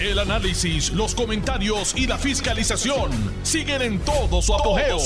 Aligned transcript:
El 0.00 0.20
análisis, 0.20 0.92
los 0.92 1.12
comentarios 1.12 1.92
y 1.96 2.06
la 2.06 2.16
fiscalización 2.18 3.10
siguen 3.42 3.82
en 3.82 3.98
todo 3.98 4.40
su 4.40 4.54
apogeo. 4.54 4.96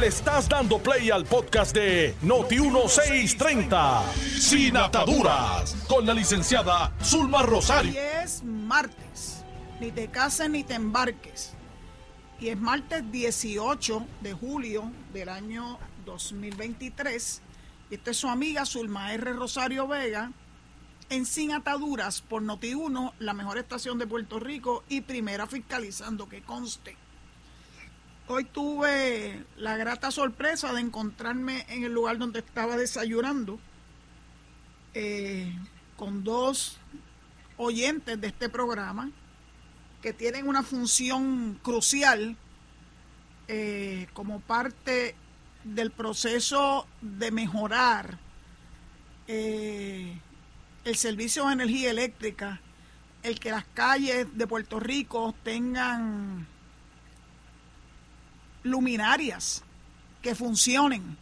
Le 0.00 0.08
estás 0.08 0.48
dando 0.48 0.78
play 0.80 1.10
al 1.10 1.24
podcast 1.24 1.72
de 1.76 2.12
Noti1630, 2.24 4.02
Sin 4.40 4.76
Ataduras, 4.76 5.76
con 5.86 6.04
la 6.04 6.12
licenciada 6.12 6.92
Zulma 7.04 7.42
Rosario. 7.42 7.92
Hoy 7.92 7.98
es 8.24 8.42
martes, 8.42 9.44
ni 9.78 9.92
te 9.92 10.08
cases 10.08 10.50
ni 10.50 10.64
te 10.64 10.74
embarques. 10.74 11.52
Y 12.40 12.48
es 12.48 12.58
martes 12.58 13.04
18 13.12 14.04
de 14.22 14.32
julio 14.32 14.90
del 15.12 15.28
año 15.28 15.78
2023. 16.04 17.42
Y 17.90 17.94
esta 17.94 18.10
es 18.10 18.16
su 18.16 18.26
amiga 18.28 18.66
Zulma 18.66 19.14
R. 19.14 19.34
Rosario 19.34 19.86
Vega 19.86 20.32
en 21.10 21.26
Sin 21.26 21.52
Ataduras 21.52 22.22
por 22.22 22.42
Noti1, 22.42 23.12
la 23.18 23.34
mejor 23.34 23.58
estación 23.58 23.98
de 23.98 24.06
Puerto 24.06 24.40
Rico 24.40 24.84
y 24.88 25.02
primera 25.02 25.46
fiscalizando, 25.46 26.28
que 26.28 26.42
conste. 26.42 26.96
Hoy 28.26 28.44
tuve 28.44 29.44
la 29.56 29.76
grata 29.76 30.10
sorpresa 30.10 30.72
de 30.72 30.80
encontrarme 30.80 31.66
en 31.68 31.84
el 31.84 31.92
lugar 31.92 32.16
donde 32.16 32.38
estaba 32.38 32.76
desayunando 32.76 33.58
eh, 34.94 35.52
con 35.96 36.24
dos 36.24 36.78
oyentes 37.56 38.20
de 38.20 38.26
este 38.28 38.48
programa 38.48 39.10
que 40.00 40.12
tienen 40.12 40.48
una 40.48 40.62
función 40.62 41.58
crucial 41.62 42.36
eh, 43.48 44.06
como 44.14 44.40
parte 44.40 45.14
del 45.64 45.90
proceso 45.90 46.86
de 47.00 47.30
mejorar 47.30 48.18
eh, 49.26 50.18
el 50.84 50.96
servicio 50.96 51.46
de 51.46 51.54
energía 51.54 51.90
eléctrica, 51.90 52.60
el 53.22 53.40
que 53.40 53.50
las 53.50 53.64
calles 53.74 54.26
de 54.36 54.46
Puerto 54.46 54.78
Rico 54.80 55.34
tengan 55.42 56.46
luminarias 58.62 59.62
que 60.22 60.34
funcionen. 60.34 61.16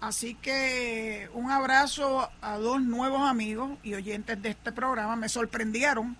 Así 0.00 0.34
que 0.34 1.28
un 1.34 1.50
abrazo 1.50 2.30
a 2.40 2.56
dos 2.56 2.80
nuevos 2.80 3.28
amigos 3.28 3.78
y 3.82 3.94
oyentes 3.94 4.40
de 4.40 4.50
este 4.50 4.72
programa. 4.72 5.14
Me 5.14 5.28
sorprendieron 5.28 6.16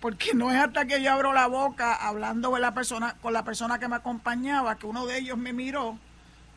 porque 0.00 0.34
no 0.34 0.50
es 0.50 0.58
hasta 0.58 0.86
que 0.86 1.00
yo 1.00 1.12
abro 1.12 1.32
la 1.32 1.46
boca 1.46 1.94
hablando 1.94 2.50
con 2.50 2.60
la 2.60 2.74
persona, 2.74 3.14
con 3.22 3.32
la 3.32 3.44
persona 3.44 3.78
que 3.78 3.86
me 3.86 3.96
acompañaba 3.96 4.76
que 4.76 4.86
uno 4.86 5.06
de 5.06 5.18
ellos 5.18 5.38
me 5.38 5.52
miró, 5.52 5.98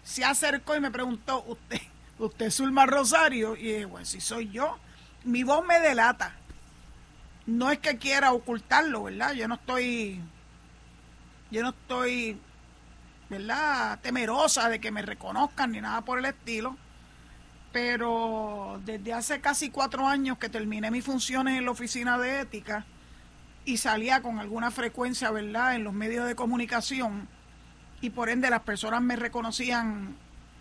se 0.04 0.24
acercó 0.24 0.76
y 0.76 0.80
me 0.80 0.90
preguntó, 0.90 1.44
¿usted, 1.48 1.82
usted 2.20 2.48
es 2.48 2.56
Zulma 2.56 2.86
Rosario? 2.86 3.56
Y 3.56 3.84
bueno, 3.86 4.06
si 4.06 4.22
soy 4.22 4.50
yo, 4.50 4.78
mi 5.24 5.44
voz 5.44 5.66
me 5.66 5.80
delata. 5.80 6.36
No 7.46 7.72
es 7.72 7.80
que 7.80 7.98
quiera 7.98 8.32
ocultarlo, 8.34 9.04
¿verdad? 9.04 9.34
Yo 9.34 9.48
no 9.48 9.56
estoy, 9.56 10.20
yo 11.52 11.62
no 11.62 11.70
estoy, 11.70 12.40
¿verdad? 13.30 14.00
Temerosa 14.02 14.70
de 14.70 14.80
que 14.80 14.92
me 14.92 15.02
reconozcan 15.02 15.72
ni 15.72 15.82
nada 15.82 16.02
por 16.02 16.20
el 16.20 16.26
estilo. 16.26 16.76
Pero 17.72 18.80
desde 18.86 19.14
hace 19.14 19.42
casi 19.42 19.70
cuatro 19.70 20.08
años 20.08 20.38
que 20.38 20.50
terminé 20.50 20.90
mis 20.92 21.04
funciones 21.04 21.58
en 21.58 21.66
la 21.66 21.72
oficina 21.72 22.18
de 22.18 22.40
ética 22.40 22.86
y 23.66 23.78
salía 23.78 24.22
con 24.22 24.40
alguna 24.40 24.72
frecuencia, 24.72 25.30
¿verdad?, 25.32 25.76
en 25.76 25.84
los 25.84 25.94
medios 25.94 26.26
de 26.26 26.36
comunicación 26.36 27.28
y 28.02 28.12
por 28.12 28.30
ende 28.30 28.50
las 28.50 28.62
personas 28.62 29.02
me 29.02 29.16
reconocían 29.16 30.16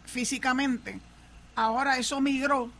físicamente 0.06 1.00
Ahora 1.56 1.98
eso 1.98 2.20
migró 2.20 2.70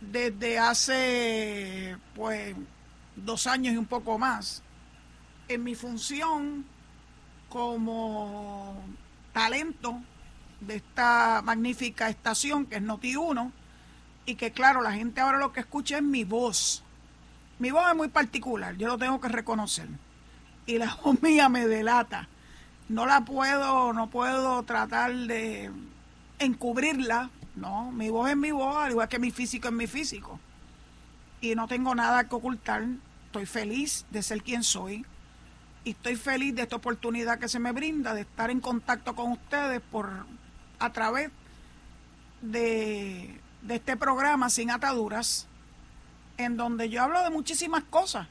desde 0.00 0.58
hace 0.58 1.96
pues 2.14 2.56
dos 3.16 3.46
años 3.46 3.74
y 3.74 3.76
un 3.76 3.86
poco 3.86 4.18
más 4.18 4.62
en 5.48 5.62
mi 5.62 5.74
función 5.74 6.64
como 7.48 8.82
talento 9.32 10.00
de 10.60 10.76
esta 10.76 11.42
magnífica 11.44 12.08
estación 12.08 12.66
que 12.66 12.76
es 12.76 12.82
Noti 12.82 13.16
1 13.16 13.52
y 14.26 14.36
que 14.36 14.52
claro, 14.52 14.80
la 14.80 14.92
gente 14.92 15.20
ahora 15.20 15.38
lo 15.38 15.52
que 15.52 15.60
escucha 15.60 15.96
es 15.96 16.02
mi 16.02 16.24
voz. 16.24 16.84
Mi 17.58 17.70
voz 17.70 17.84
es 17.90 17.96
muy 17.96 18.08
particular, 18.08 18.76
yo 18.76 18.88
lo 18.88 18.96
tengo 18.96 19.20
que 19.20 19.28
reconocer. 19.28 19.88
Y 20.66 20.78
la 20.78 20.94
voz 21.04 21.20
mía 21.22 21.48
me 21.48 21.66
delata. 21.66 22.28
No 22.88 23.06
la 23.06 23.24
puedo, 23.24 23.92
no 23.92 24.08
puedo 24.08 24.62
tratar 24.62 25.12
de 25.14 25.70
encubrirla 26.38 27.30
no, 27.60 27.92
mi 27.92 28.08
voz 28.08 28.30
es 28.30 28.36
mi 28.36 28.50
voz, 28.50 28.76
al 28.76 28.92
igual 28.92 29.08
que 29.08 29.18
mi 29.18 29.30
físico 29.30 29.68
es 29.68 29.74
mi 29.74 29.86
físico. 29.86 30.40
Y 31.40 31.54
no 31.54 31.68
tengo 31.68 31.94
nada 31.94 32.28
que 32.28 32.34
ocultar. 32.34 32.84
Estoy 33.26 33.46
feliz 33.46 34.06
de 34.10 34.22
ser 34.22 34.42
quien 34.42 34.64
soy. 34.64 35.04
Y 35.84 35.90
estoy 35.90 36.16
feliz 36.16 36.54
de 36.54 36.62
esta 36.62 36.76
oportunidad 36.76 37.38
que 37.38 37.48
se 37.48 37.58
me 37.58 37.72
brinda 37.72 38.14
de 38.14 38.22
estar 38.22 38.50
en 38.50 38.60
contacto 38.60 39.14
con 39.14 39.32
ustedes 39.32 39.80
por 39.80 40.26
a 40.78 40.92
través 40.92 41.30
de, 42.40 43.38
de 43.62 43.74
este 43.74 43.96
programa 43.96 44.50
Sin 44.50 44.70
Ataduras, 44.70 45.46
en 46.38 46.56
donde 46.56 46.88
yo 46.88 47.02
hablo 47.02 47.22
de 47.22 47.30
muchísimas 47.30 47.84
cosas. 47.84 48.26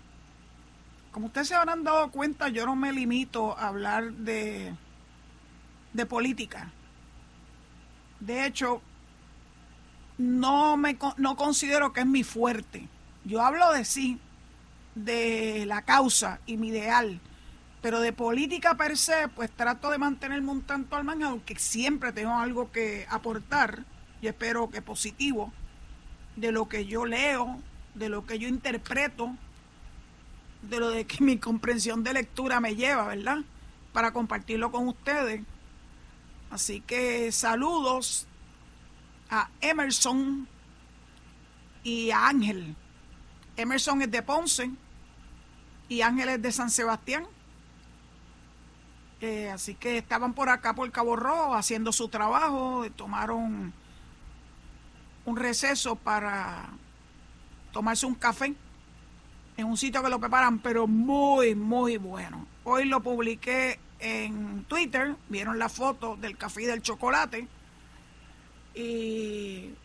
Como 1.12 1.28
ustedes 1.28 1.48
se 1.48 1.56
habrán 1.56 1.84
dado 1.84 2.12
cuenta, 2.12 2.50
yo 2.50 2.66
no 2.66 2.76
me 2.76 2.92
limito 2.92 3.58
a 3.58 3.68
hablar 3.68 4.12
de, 4.12 4.76
de 5.94 6.06
política. 6.06 6.72
De 8.20 8.46
hecho, 8.46 8.82
no, 10.20 10.76
me, 10.76 10.98
no 11.18 11.36
considero 11.38 11.94
que 11.94 12.02
es 12.02 12.06
mi 12.06 12.24
fuerte. 12.24 12.88
Yo 13.24 13.42
hablo 13.42 13.72
de 13.72 13.86
sí, 13.86 14.20
de 14.94 15.64
la 15.66 15.82
causa 15.84 16.42
y 16.46 16.58
mi 16.58 16.68
ideal, 16.68 17.22
pero 17.82 18.02
de 18.02 18.12
política 18.12 18.76
per 18.76 18.98
se, 18.98 19.30
pues 19.30 19.50
trato 19.50 19.90
de 19.90 19.98
mantenerme 19.98 20.52
un 20.52 20.62
tanto 20.62 20.98
al 20.98 21.06
margen, 21.06 21.24
aunque 21.24 21.58
siempre 21.58 22.12
tengo 22.12 22.36
algo 22.36 22.70
que 22.72 23.08
aportar, 23.10 23.86
y 24.22 24.28
espero 24.28 24.70
que 24.70 24.82
positivo, 24.82 25.54
de 26.36 26.52
lo 26.52 26.68
que 26.68 26.86
yo 26.86 27.06
leo, 27.06 27.58
de 27.96 28.10
lo 28.10 28.26
que 28.26 28.40
yo 28.40 28.50
interpreto, 28.50 29.34
de 30.64 30.80
lo 30.80 30.90
de 30.90 31.06
que 31.06 31.24
mi 31.24 31.38
comprensión 31.38 32.04
de 32.04 32.14
lectura 32.14 32.60
me 32.60 32.76
lleva, 32.76 33.08
¿verdad? 33.08 33.38
Para 33.94 34.12
compartirlo 34.12 34.70
con 34.70 34.90
ustedes. 34.90 35.42
Así 36.52 36.82
que 36.82 37.32
saludos 37.32 38.28
a 39.30 39.50
Emerson 39.62 40.48
y 41.84 42.12
a 42.12 42.28
Ángel. 42.28 42.76
Emerson 43.58 44.02
es 44.02 44.12
de 44.12 44.22
Ponce 44.22 44.72
y 45.88 46.02
Ángel 46.02 46.30
es 46.30 46.42
de 46.42 46.52
San 46.52 46.70
Sebastián. 46.70 47.26
Eh, 49.22 49.50
así 49.50 49.76
que 49.76 49.98
estaban 49.98 50.34
por 50.34 50.50
acá 50.50 50.74
por 50.74 50.90
Cabo 50.92 51.16
Rojo 51.16 51.54
haciendo 51.54 51.92
su 51.92 52.08
trabajo, 52.08 52.86
tomaron 52.96 53.74
un 55.26 55.36
receso 55.36 55.98
para 55.98 56.70
tomarse 57.74 58.06
un 58.06 58.16
café 58.16 58.56
en 59.58 59.66
un 59.66 59.76
sitio 59.76 60.02
que 60.02 60.10
lo 60.10 60.20
preparan, 60.20 60.60
pero 60.60 60.88
muy, 60.88 61.54
muy 61.54 61.98
bueno. 61.98 62.48
Hoy 62.64 62.86
lo 62.86 63.02
publiqué 63.02 63.78
en 64.00 64.64
Twitter, 64.64 65.18
vieron 65.28 65.60
la 65.60 65.68
foto 65.68 66.16
del 66.16 66.38
café 66.38 66.64
y 66.64 66.66
del 66.66 66.82
chocolate 66.82 67.46
y 68.80 69.76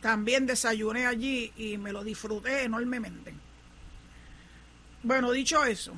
también 0.00 0.46
desayuné 0.46 1.06
allí 1.06 1.52
y 1.56 1.76
me 1.76 1.92
lo 1.92 2.04
disfruté 2.04 2.62
enormemente. 2.62 3.34
Bueno, 5.02 5.32
dicho 5.32 5.64
eso, 5.64 5.92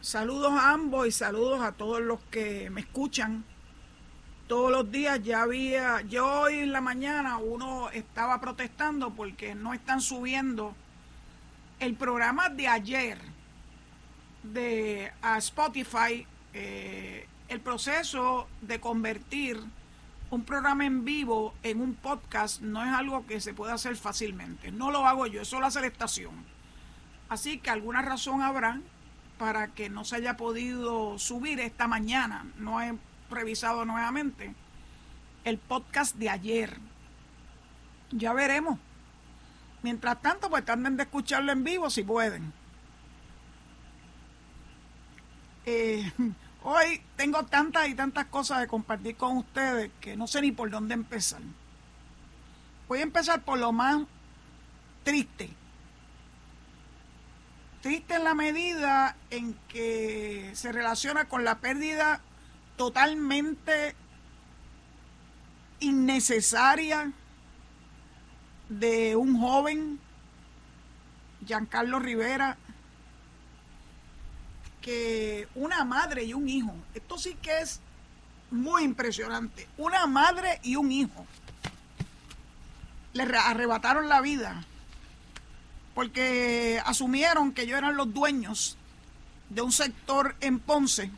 saludos 0.00 0.52
a 0.52 0.70
ambos 0.72 1.08
y 1.08 1.10
saludos 1.10 1.60
a 1.62 1.72
todos 1.72 2.00
los 2.00 2.20
que 2.30 2.70
me 2.70 2.82
escuchan 2.82 3.44
todos 4.46 4.70
los 4.70 4.90
días. 4.90 5.20
Ya 5.24 5.42
había, 5.42 6.00
yo 6.02 6.42
hoy 6.42 6.60
en 6.60 6.72
la 6.72 6.80
mañana 6.80 7.38
uno 7.38 7.90
estaba 7.90 8.40
protestando 8.40 9.10
porque 9.10 9.54
no 9.54 9.74
están 9.74 10.00
subiendo 10.00 10.76
el 11.80 11.96
programa 11.96 12.50
de 12.50 12.68
ayer 12.68 13.18
de 14.44 15.12
a 15.22 15.38
Spotify, 15.38 16.24
eh, 16.52 17.26
el 17.48 17.60
proceso 17.60 18.46
de 18.60 18.78
convertir 18.80 19.60
un 20.30 20.44
programa 20.44 20.84
en 20.84 21.04
vivo 21.04 21.54
en 21.62 21.80
un 21.80 21.94
podcast 21.94 22.60
no 22.60 22.84
es 22.84 22.92
algo 22.92 23.26
que 23.26 23.40
se 23.40 23.54
pueda 23.54 23.74
hacer 23.74 23.96
fácilmente. 23.96 24.72
No 24.72 24.90
lo 24.90 25.06
hago 25.06 25.26
yo, 25.26 25.42
eso 25.42 25.60
lo 25.60 25.66
hace 25.66 25.80
la 25.80 25.86
estación. 25.86 26.34
Así 27.28 27.58
que 27.58 27.70
alguna 27.70 28.02
razón 28.02 28.42
habrá 28.42 28.80
para 29.38 29.68
que 29.68 29.88
no 29.88 30.04
se 30.04 30.16
haya 30.16 30.36
podido 30.36 31.18
subir 31.18 31.60
esta 31.60 31.86
mañana. 31.86 32.46
No 32.58 32.80
he 32.80 32.94
revisado 33.30 33.84
nuevamente 33.84 34.54
el 35.44 35.58
podcast 35.58 36.16
de 36.16 36.30
ayer. 36.30 36.78
Ya 38.10 38.32
veremos. 38.32 38.78
Mientras 39.82 40.20
tanto, 40.20 40.50
pues 40.50 40.64
traten 40.64 40.96
de 40.96 41.04
escucharlo 41.04 41.52
en 41.52 41.62
vivo 41.62 41.90
si 41.90 42.02
pueden. 42.02 42.52
Eh, 45.66 46.12
Hoy 46.68 47.00
tengo 47.14 47.44
tantas 47.44 47.88
y 47.88 47.94
tantas 47.94 48.26
cosas 48.26 48.58
de 48.58 48.66
compartir 48.66 49.16
con 49.16 49.36
ustedes 49.36 49.88
que 50.00 50.16
no 50.16 50.26
sé 50.26 50.40
ni 50.40 50.50
por 50.50 50.68
dónde 50.68 50.94
empezar. 50.94 51.40
Voy 52.88 52.98
a 52.98 53.02
empezar 53.04 53.42
por 53.42 53.60
lo 53.60 53.70
más 53.70 54.02
triste. 55.04 55.48
Triste 57.82 58.16
en 58.16 58.24
la 58.24 58.34
medida 58.34 59.14
en 59.30 59.54
que 59.68 60.50
se 60.54 60.72
relaciona 60.72 61.26
con 61.26 61.44
la 61.44 61.60
pérdida 61.60 62.20
totalmente 62.76 63.94
innecesaria 65.78 67.12
de 68.68 69.14
un 69.14 69.38
joven, 69.38 70.00
Giancarlo 71.46 72.00
Rivera, 72.00 72.58
que 74.86 75.48
una 75.56 75.84
madre 75.84 76.22
y 76.22 76.32
un 76.32 76.48
hijo, 76.48 76.72
esto 76.94 77.18
sí 77.18 77.36
que 77.42 77.58
es 77.58 77.80
muy 78.52 78.84
impresionante, 78.84 79.66
una 79.76 80.06
madre 80.06 80.60
y 80.62 80.76
un 80.76 80.92
hijo 80.92 81.26
le 83.12 83.24
arrebataron 83.24 84.08
la 84.08 84.20
vida 84.20 84.64
porque 85.92 86.80
asumieron 86.86 87.50
que 87.50 87.62
ellos 87.62 87.78
eran 87.78 87.96
los 87.96 88.14
dueños 88.14 88.76
de 89.50 89.62
un 89.62 89.72
sector 89.72 90.36
en 90.40 90.60
Ponce 90.60 91.10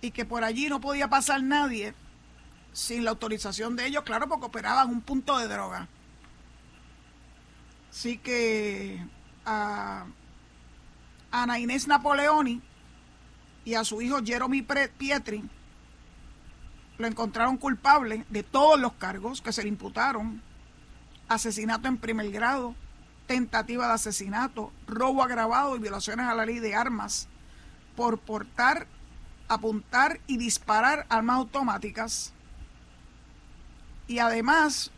y 0.00 0.12
que 0.12 0.24
por 0.24 0.44
allí 0.44 0.68
no 0.68 0.80
podía 0.80 1.08
pasar 1.08 1.42
nadie 1.42 1.94
sin 2.72 3.02
la 3.02 3.10
autorización 3.10 3.74
de 3.74 3.86
ellos, 3.86 4.04
claro, 4.04 4.28
porque 4.28 4.46
operaban 4.46 4.88
un 4.88 5.00
punto 5.00 5.36
de 5.36 5.48
droga. 5.48 5.88
Así 7.90 8.18
que 8.18 9.04
a 9.44 10.06
Ana 11.42 11.58
Inés 11.58 11.86
Napoleoni 11.86 12.60
y 13.64 13.74
a 13.74 13.84
su 13.84 14.00
hijo 14.02 14.18
Jeremy 14.24 14.62
Pietri 14.62 15.44
lo 16.98 17.06
encontraron 17.06 17.56
culpable 17.56 18.24
de 18.28 18.42
todos 18.42 18.78
los 18.78 18.94
cargos 18.94 19.40
que 19.40 19.52
se 19.52 19.62
le 19.62 19.68
imputaron. 19.68 20.42
Asesinato 21.28 21.86
en 21.86 21.98
primer 21.98 22.30
grado, 22.30 22.74
tentativa 23.26 23.86
de 23.86 23.92
asesinato, 23.92 24.72
robo 24.86 25.22
agravado 25.22 25.76
y 25.76 25.80
violaciones 25.80 26.26
a 26.26 26.34
la 26.34 26.46
ley 26.46 26.58
de 26.58 26.74
armas 26.74 27.28
por 27.94 28.18
portar, 28.18 28.86
apuntar 29.48 30.20
y 30.26 30.38
disparar 30.38 31.06
armas 31.08 31.36
automáticas. 31.36 32.32
Y 34.06 34.18
además, 34.18 34.90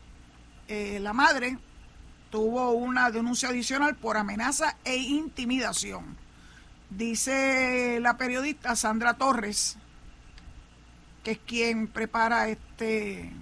eh, 0.69 1.00
la 1.00 1.12
madre 1.12 1.58
tuvo 2.31 2.70
una 2.70 3.10
denuncia 3.10 3.48
adicional 3.48 3.96
por 3.96 4.16
amenaza 4.16 4.76
e 4.84 4.96
intimidación. 4.96 6.19
Dice 6.90 8.00
la 8.00 8.16
periodista 8.16 8.75
Sandra 8.75 9.14
Torres, 9.14 9.76
que 11.22 11.32
es 11.32 11.38
quien 11.38 11.87
prepara 11.87 12.48
este, 12.48 13.32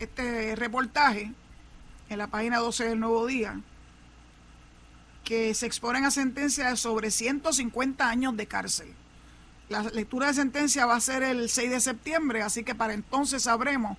este 0.00 0.56
reportaje 0.56 1.32
en 2.08 2.18
la 2.18 2.26
página 2.26 2.58
12 2.58 2.88
del 2.88 2.98
Nuevo 2.98 3.24
Día, 3.26 3.60
que 5.22 5.54
se 5.54 5.66
exponen 5.66 6.06
a 6.06 6.10
sentencia 6.10 6.70
de 6.70 6.76
sobre 6.76 7.12
150 7.12 8.08
años 8.08 8.36
de 8.36 8.46
cárcel. 8.46 8.92
La 9.68 9.82
lectura 9.82 10.26
de 10.26 10.34
sentencia 10.34 10.84
va 10.84 10.96
a 10.96 11.00
ser 11.00 11.22
el 11.22 11.48
6 11.48 11.70
de 11.70 11.80
septiembre, 11.80 12.42
así 12.42 12.64
que 12.64 12.74
para 12.74 12.94
entonces 12.94 13.44
sabremos 13.44 13.96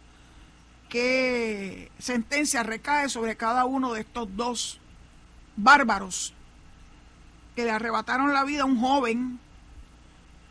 qué 0.89 1.89
sentencia 1.99 2.63
recae 2.63 3.07
sobre 3.07 3.37
cada 3.37 3.63
uno 3.63 3.93
de 3.93 4.01
estos 4.01 4.35
dos 4.35 4.81
bárbaros 5.55 6.33
que 7.59 7.65
le 7.65 7.71
arrebataron 7.71 8.31
la 8.33 8.45
vida 8.45 8.61
a 8.61 8.65
un 8.65 8.79
joven, 8.79 9.37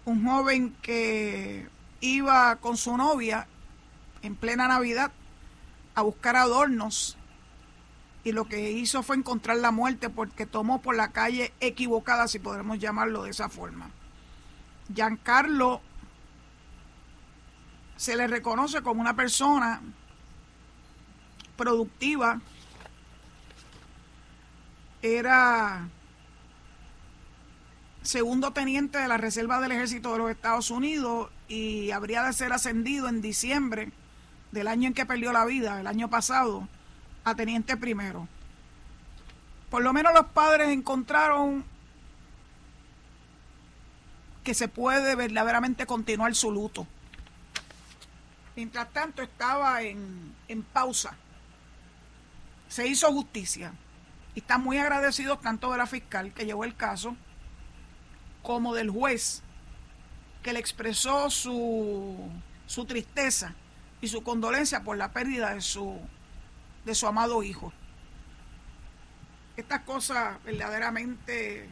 un 0.05 0.27
joven 0.27 0.77
que 0.83 1.67
iba 2.03 2.57
con 2.57 2.77
su 2.77 2.99
novia 2.99 3.47
en 4.21 4.37
plena 4.37 4.69
Navidad 4.69 5.11
a 5.95 6.03
buscar 6.03 6.37
adornos 6.37 7.17
y 8.25 8.33
lo 8.33 8.47
que 8.47 8.73
hizo 8.73 9.03
fue 9.03 9.17
encontrar 9.17 9.57
la 9.57 9.71
muerte 9.71 10.11
porque 10.11 10.45
tomó 10.45 10.83
por 10.83 10.97
la 10.97 11.11
calle 11.11 11.55
equivocada, 11.61 12.29
si 12.29 12.41
podemos 12.41 12.79
llamarlo 12.79 13.23
de 13.23 13.31
esa 13.31 13.49
forma. 13.49 13.89
Giancarlo 14.95 15.81
se 17.97 18.17
le 18.17 18.27
reconoce 18.27 18.83
como 18.83 19.01
una 19.01 19.17
persona 19.17 19.81
productiva, 21.57 22.43
era 25.01 25.89
segundo 28.09 28.55
teniente 28.55 28.97
de 28.97 29.07
la 29.07 29.19
Reserva 29.19 29.61
del 29.61 29.73
Ejército 29.73 30.13
de 30.13 30.19
los 30.19 30.31
Estados 30.31 30.71
Unidos 30.71 31.29
y 31.47 31.91
habría 31.91 32.23
de 32.23 32.33
ser 32.33 32.55
ascendido 32.55 33.07
en 33.07 33.21
diciembre 33.21 33.93
del 34.51 34.67
año 34.67 34.89
en 34.89 34.95
que 34.95 35.05
perdió 35.05 35.31
la 35.31 35.45
vida, 35.45 35.79
el 35.79 35.87
año 35.87 36.09
pasado, 36.09 36.67
a 37.25 37.35
teniente 37.35 37.77
primero. 37.77 38.27
Por 39.69 39.83
lo 39.83 39.93
menos 39.93 40.15
los 40.15 40.25
padres 40.29 40.71
encontraron 40.71 41.67
que 44.43 44.55
se 44.55 44.69
puede 44.69 45.15
verdaderamente 45.15 45.85
continuar 45.85 46.35
su 46.35 46.51
luto. 46.51 46.87
Mientras 48.57 48.91
tanto 48.91 49.21
estaba 49.21 49.83
en, 49.83 50.35
en 50.49 50.63
pausa. 50.63 51.15
Se 52.71 52.87
hizo 52.87 53.13
justicia. 53.13 53.75
Y 54.35 54.41
están 54.41 54.63
muy 54.63 54.79
agradecidos 54.79 55.43
tanto 55.43 55.71
de 55.71 55.77
la 55.77 55.87
fiscal 55.87 56.33
que 56.33 56.47
llevó 56.47 56.65
el 56.65 56.75
caso 56.75 57.15
como 58.49 58.75
del 58.75 58.89
juez 58.89 59.43
que 60.43 60.55
le 60.55 60.59
expresó 60.59 61.29
su, 61.29 62.17
su 62.67 62.87
tristeza 62.87 63.55
y 64.01 64.09
su 64.09 64.23
condolencia 64.23 64.85
por 64.85 64.97
la 64.97 65.13
pérdida 65.13 65.53
de 65.53 65.61
su 65.61 66.01
de 66.87 66.95
su 66.95 67.07
amado 67.07 67.43
hijo. 67.43 67.75
Estas 69.59 69.83
cosas 69.83 70.43
verdaderamente 70.45 71.69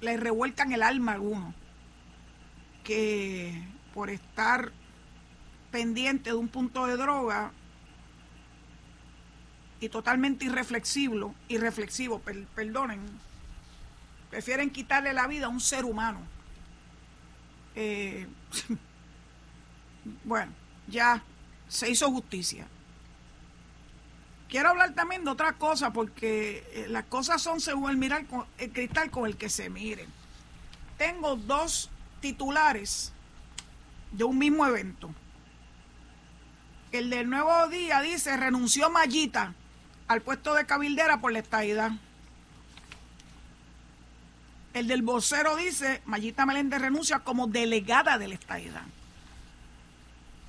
le 0.00 0.16
revuelcan 0.16 0.72
el 0.72 0.82
alma 0.82 1.12
a 1.12 1.14
alguno, 1.14 1.54
que 2.82 3.62
por 3.94 4.10
estar 4.10 4.72
pendiente 5.70 6.30
de 6.30 6.36
un 6.36 6.48
punto 6.48 6.88
de 6.88 6.96
droga 6.96 7.52
y 9.78 9.88
totalmente 9.88 10.46
irreflexivo, 10.46 11.32
irreflexivo, 11.46 12.20
perdonen, 12.56 13.29
prefieren 14.30 14.70
quitarle 14.70 15.12
la 15.12 15.26
vida 15.26 15.46
a 15.46 15.48
un 15.48 15.60
ser 15.60 15.84
humano. 15.84 16.20
Eh, 17.74 18.26
bueno, 20.24 20.52
ya 20.86 21.22
se 21.68 21.90
hizo 21.90 22.10
justicia. 22.10 22.66
Quiero 24.48 24.70
hablar 24.70 24.94
también 24.94 25.24
de 25.24 25.30
otra 25.30 25.52
cosa, 25.52 25.92
porque 25.92 26.64
eh, 26.72 26.86
las 26.88 27.04
cosas 27.04 27.40
son 27.40 27.60
según 27.60 27.90
el, 27.90 27.96
mirar 27.96 28.24
el 28.58 28.72
cristal 28.72 29.10
con 29.10 29.26
el 29.26 29.36
que 29.36 29.48
se 29.48 29.70
miren. 29.70 30.08
Tengo 30.98 31.36
dos 31.36 31.90
titulares 32.20 33.12
de 34.10 34.24
un 34.24 34.38
mismo 34.38 34.66
evento. 34.66 35.14
El 36.92 37.10
del 37.10 37.30
Nuevo 37.30 37.68
Día 37.68 38.00
dice, 38.00 38.36
renunció 38.36 38.90
Mayita 38.90 39.54
al 40.08 40.22
puesto 40.22 40.54
de 40.54 40.66
cabildera 40.66 41.20
por 41.20 41.32
la 41.32 41.38
estadidad. 41.38 41.92
El 44.72 44.86
del 44.86 45.02
vocero 45.02 45.56
dice, 45.56 46.00
Mayita 46.04 46.46
Meléndez 46.46 46.80
renuncia 46.80 47.20
como 47.20 47.48
delegada 47.48 48.18
de 48.18 48.28
la 48.28 48.36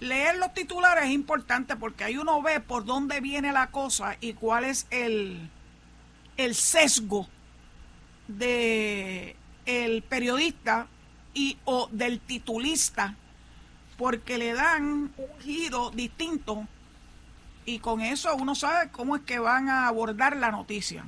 leer 0.02 0.38
los 0.38 0.54
titulares 0.54 1.06
es 1.06 1.12
importante 1.12 1.76
porque 1.76 2.04
ahí 2.04 2.18
uno 2.18 2.42
ve 2.42 2.60
por 2.60 2.84
dónde 2.86 3.22
viene 3.22 3.54
la 3.54 3.68
cosa 3.68 4.18
y 4.20 4.34
cuál 4.34 4.66
es 4.66 4.88
el, 4.90 5.50
el 6.38 6.56
sesgo 6.56 7.28
de 8.28 9.36
el 9.66 10.02
periodista 10.02 10.88
y 11.36 11.60
o 11.66 11.88
del 11.92 12.20
titulista 12.20 13.16
porque 13.98 14.40
le 14.40 14.54
dan 14.54 15.14
un 15.16 15.40
giro 15.42 15.92
distinto 15.92 16.68
y 17.66 17.78
con 17.78 18.02
eso 18.02 18.36
uno 18.36 18.56
sabe 18.56 18.90
cómo 18.90 19.16
es 19.16 19.22
que 19.22 19.38
van 19.38 19.70
a 19.70 19.88
abordar 19.88 20.36
la 20.36 20.50
noticia. 20.50 21.06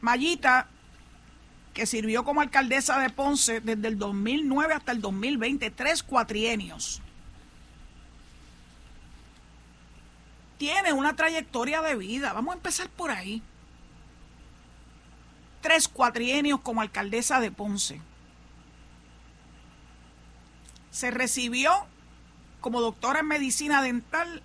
Mayita 0.00 0.66
que 1.72 1.86
sirvió 1.86 2.24
como 2.24 2.40
alcaldesa 2.40 2.98
de 2.98 3.10
Ponce 3.10 3.60
desde 3.60 3.88
el 3.88 3.98
2009 3.98 4.74
hasta 4.74 4.92
el 4.92 5.00
2020, 5.00 5.70
tres 5.70 6.02
cuatrienios. 6.02 7.00
Tiene 10.58 10.92
una 10.92 11.16
trayectoria 11.16 11.82
de 11.82 11.96
vida, 11.96 12.32
vamos 12.32 12.52
a 12.52 12.56
empezar 12.56 12.88
por 12.90 13.10
ahí. 13.10 13.42
Tres 15.60 15.88
cuatrienios 15.88 16.60
como 16.60 16.82
alcaldesa 16.82 17.40
de 17.40 17.50
Ponce. 17.50 18.00
Se 20.90 21.10
recibió 21.10 21.72
como 22.60 22.80
doctora 22.80 23.20
en 23.20 23.28
medicina 23.28 23.82
dental 23.82 24.42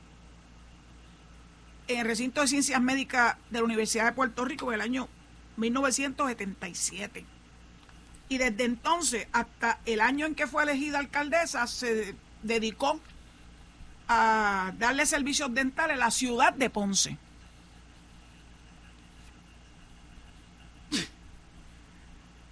en 1.88 2.00
el 2.00 2.06
recinto 2.06 2.42
de 2.42 2.48
ciencias 2.48 2.82
médicas 2.82 3.38
de 3.50 3.60
la 3.60 3.66
Universidad 3.66 4.06
de 4.06 4.12
Puerto 4.14 4.46
Rico 4.46 4.70
en 4.70 4.76
el 4.76 4.82
año 4.82 5.08
1977. 5.58 7.26
Y 8.30 8.38
desde 8.38 8.64
entonces 8.64 9.28
hasta 9.32 9.80
el 9.86 10.02
año 10.02 10.26
en 10.26 10.36
que 10.36 10.48
fue 10.48 10.64
elegida 10.64 11.00
alcaldesa 11.00 11.68
se 11.68 12.16
dedicó 12.44 13.00
a 14.08 14.74
darle 14.78 15.06
servicios 15.06 15.54
dentales 15.54 15.98
a 15.98 16.00
la 16.00 16.12
ciudad 16.12 16.54
de 16.54 16.70
Ponce. 16.70 17.18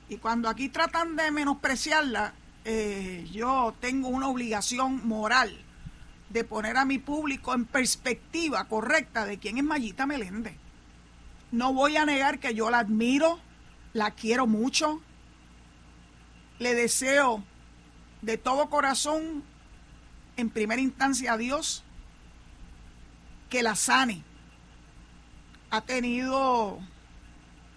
Y 0.08 0.18
cuando 0.18 0.50
aquí 0.50 0.70
tratan 0.70 1.16
de 1.16 1.32
menospreciarla, 1.32 2.34
eh, 2.64 3.28
yo 3.32 3.76
tengo 3.80 4.08
una 4.10 4.28
obligación 4.28 5.08
moral 5.08 5.66
de 6.30 6.44
poner 6.44 6.78
a 6.78 6.86
mi 6.86 7.00
público 7.00 7.54
en 7.54 7.66
perspectiva 7.66 8.66
correcta 8.66 9.26
de 9.26 9.40
quién 9.40 9.58
es 9.58 9.64
Mayita 9.64 10.06
Meléndez. 10.06 10.56
No 11.56 11.72
voy 11.72 11.96
a 11.96 12.06
negar 12.06 12.40
que 12.40 12.54
yo 12.54 12.70
la 12.70 12.80
admiro, 12.80 13.40
la 13.94 14.12
quiero 14.12 14.46
mucho, 14.46 15.02
le 16.60 16.76
deseo 16.76 17.46
de 18.22 18.38
todo 18.38 18.70
corazón, 18.70 19.42
en 20.36 20.50
primera 20.50 20.82
instancia 20.82 21.32
a 21.32 21.38
Dios, 21.38 21.86
que 23.50 23.64
la 23.64 23.76
sane. 23.76 24.22
Ha 25.70 25.80
tenido 25.80 26.78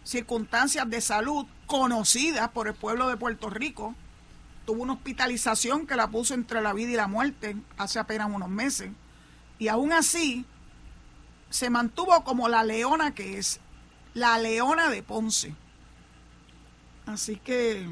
circunstancias 0.03 0.91
de 0.91 1.01
salud 1.01 1.47
conocidas 1.69 2.49
por 2.49 2.67
el 2.67 2.75
pueblo 2.75 3.09
de 3.09 3.17
Puerto 3.17 3.49
Rico. 3.49 3.95
Tuvo 4.67 4.83
una 4.83 4.95
hospitalización 4.95 5.87
que 5.87 5.95
la 5.95 6.09
puso 6.09 6.35
entre 6.35 6.63
la 6.63 6.73
vida 6.73 6.91
y 6.91 6.97
la 6.97 7.07
muerte 7.07 7.55
hace 7.77 8.01
apenas 8.01 8.29
unos 8.29 8.49
meses. 8.49 8.91
Y 9.61 9.69
aún 9.69 9.93
así 9.93 10.45
se 11.49 11.71
mantuvo 11.71 12.25
como 12.25 12.49
la 12.49 12.65
leona 12.65 13.15
que 13.15 13.39
es, 13.39 13.61
la 14.19 14.39
leona 14.39 14.91
de 14.91 15.03
Ponce. 15.03 15.55
Así 17.07 17.37
que 17.37 17.89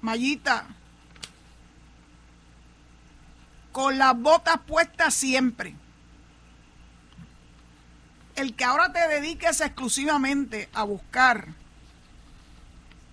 Mayita, 0.00 0.66
con 3.72 3.98
las 3.98 4.18
botas 4.18 4.58
puestas 4.66 5.14
siempre. 5.14 5.74
El 8.36 8.54
que 8.54 8.64
ahora 8.64 8.92
te 8.92 9.06
dediques 9.08 9.60
exclusivamente 9.60 10.68
a 10.72 10.82
buscar 10.84 11.48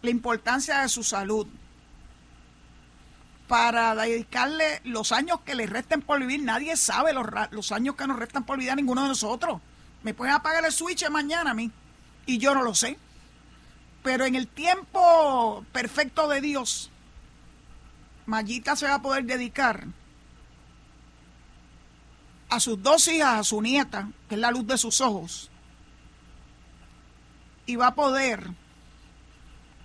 la 0.01 0.09
importancia 0.09 0.81
de 0.81 0.89
su 0.89 1.03
salud 1.03 1.47
para 3.47 3.93
dedicarle 3.95 4.81
los 4.83 5.11
años 5.11 5.41
que 5.41 5.55
le 5.55 5.67
resten 5.67 6.01
por 6.01 6.19
vivir, 6.19 6.43
nadie 6.43 6.75
sabe 6.75 7.13
los, 7.13 7.27
los 7.51 7.71
años 7.71 7.95
que 7.95 8.07
nos 8.07 8.17
restan 8.17 8.43
por 8.43 8.57
vivir 8.57 8.75
ninguno 8.75 9.03
de 9.03 9.09
nosotros. 9.09 9.61
Me 10.03 10.13
pueden 10.13 10.33
apagar 10.33 10.65
el 10.65 10.71
switch 10.71 11.07
mañana 11.09 11.51
a 11.51 11.53
mí 11.53 11.71
y 12.25 12.37
yo 12.37 12.53
no 12.53 12.63
lo 12.63 12.73
sé. 12.75 12.97
Pero 14.03 14.25
en 14.25 14.35
el 14.35 14.47
tiempo 14.47 15.63
perfecto 15.71 16.27
de 16.27 16.41
Dios, 16.41 16.89
Mayita 18.25 18.75
se 18.75 18.87
va 18.87 18.95
a 18.95 19.01
poder 19.01 19.25
dedicar 19.25 19.85
a 22.49 22.59
sus 22.59 22.81
dos 22.81 23.07
hijas, 23.07 23.39
a 23.39 23.43
su 23.43 23.61
nieta, 23.61 24.09
que 24.27 24.35
es 24.35 24.41
la 24.41 24.51
luz 24.51 24.67
de 24.67 24.77
sus 24.77 25.01
ojos, 25.01 25.49
y 27.65 27.75
va 27.75 27.87
a 27.87 27.95
poder 27.95 28.51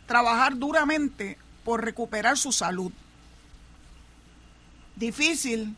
trabajar 0.06 0.56
duramente 0.56 1.38
por 1.64 1.84
recuperar 1.84 2.38
su 2.38 2.52
salud. 2.52 2.92
Difícil. 4.96 5.76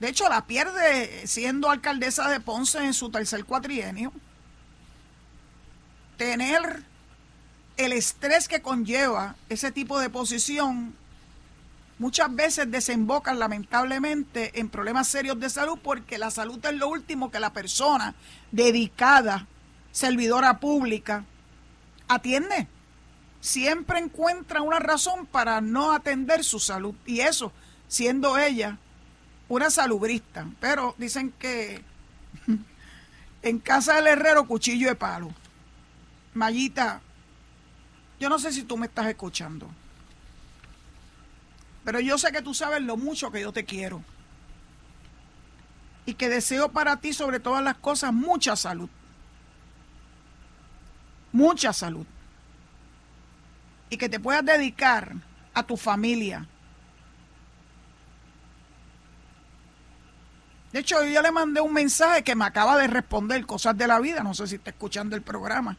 De 0.00 0.08
hecho, 0.08 0.28
la 0.28 0.46
pierde 0.46 1.26
siendo 1.26 1.70
alcaldesa 1.70 2.28
de 2.28 2.40
Ponce 2.40 2.78
en 2.78 2.94
su 2.94 3.10
tercer 3.10 3.44
cuatrienio. 3.44 4.12
Tener 6.16 6.84
el 7.76 7.92
estrés 7.92 8.48
que 8.48 8.62
conlleva 8.62 9.36
ese 9.48 9.72
tipo 9.72 9.98
de 9.98 10.10
posición 10.10 10.94
muchas 11.98 12.32
veces 12.34 12.70
desembocan 12.70 13.38
lamentablemente 13.38 14.58
en 14.60 14.68
problemas 14.68 15.08
serios 15.08 15.38
de 15.40 15.50
salud 15.50 15.78
porque 15.82 16.18
la 16.18 16.30
salud 16.30 16.64
es 16.64 16.74
lo 16.74 16.88
último 16.88 17.30
que 17.30 17.40
la 17.40 17.52
persona 17.52 18.14
dedicada, 18.52 19.46
servidora 19.90 20.60
pública, 20.60 21.24
atiende. 22.06 22.68
Siempre 23.40 23.98
encuentra 23.98 24.62
una 24.62 24.78
razón 24.78 25.26
para 25.26 25.60
no 25.60 25.92
atender 25.92 26.44
su 26.44 26.58
salud 26.58 26.94
y 27.06 27.20
eso 27.20 27.52
siendo 27.86 28.38
ella 28.38 28.78
una 29.48 29.70
salubrista. 29.70 30.46
Pero 30.60 30.94
dicen 30.98 31.32
que 31.38 31.82
en 33.42 33.58
casa 33.58 33.94
del 33.94 34.08
herrero 34.08 34.46
cuchillo 34.46 34.88
de 34.88 34.94
palo. 34.94 35.32
Mayita, 36.34 37.00
yo 38.20 38.28
no 38.28 38.38
sé 38.38 38.52
si 38.52 38.62
tú 38.62 38.76
me 38.76 38.86
estás 38.86 39.06
escuchando, 39.06 39.68
pero 41.84 42.00
yo 42.00 42.18
sé 42.18 42.30
que 42.32 42.42
tú 42.42 42.52
sabes 42.54 42.82
lo 42.82 42.96
mucho 42.96 43.32
que 43.32 43.40
yo 43.40 43.52
te 43.52 43.64
quiero. 43.64 44.04
Y 46.04 46.14
que 46.14 46.28
deseo 46.28 46.70
para 46.70 46.98
ti, 46.98 47.12
sobre 47.12 47.40
todas 47.40 47.62
las 47.62 47.76
cosas, 47.76 48.12
mucha 48.12 48.56
salud. 48.56 48.88
Mucha 51.32 51.72
salud. 51.72 52.06
Y 53.90 53.96
que 53.96 54.08
te 54.08 54.20
puedas 54.20 54.44
dedicar 54.44 55.14
a 55.54 55.62
tu 55.62 55.76
familia. 55.76 56.46
De 60.72 60.80
hecho, 60.80 61.02
yo 61.04 61.22
le 61.22 61.32
mandé 61.32 61.60
un 61.60 61.72
mensaje 61.72 62.22
que 62.22 62.34
me 62.34 62.44
acaba 62.44 62.76
de 62.76 62.86
responder 62.86 63.46
cosas 63.46 63.76
de 63.76 63.86
la 63.86 64.00
vida. 64.00 64.22
No 64.22 64.34
sé 64.34 64.46
si 64.46 64.56
está 64.56 64.70
escuchando 64.70 65.16
el 65.16 65.22
programa 65.22 65.76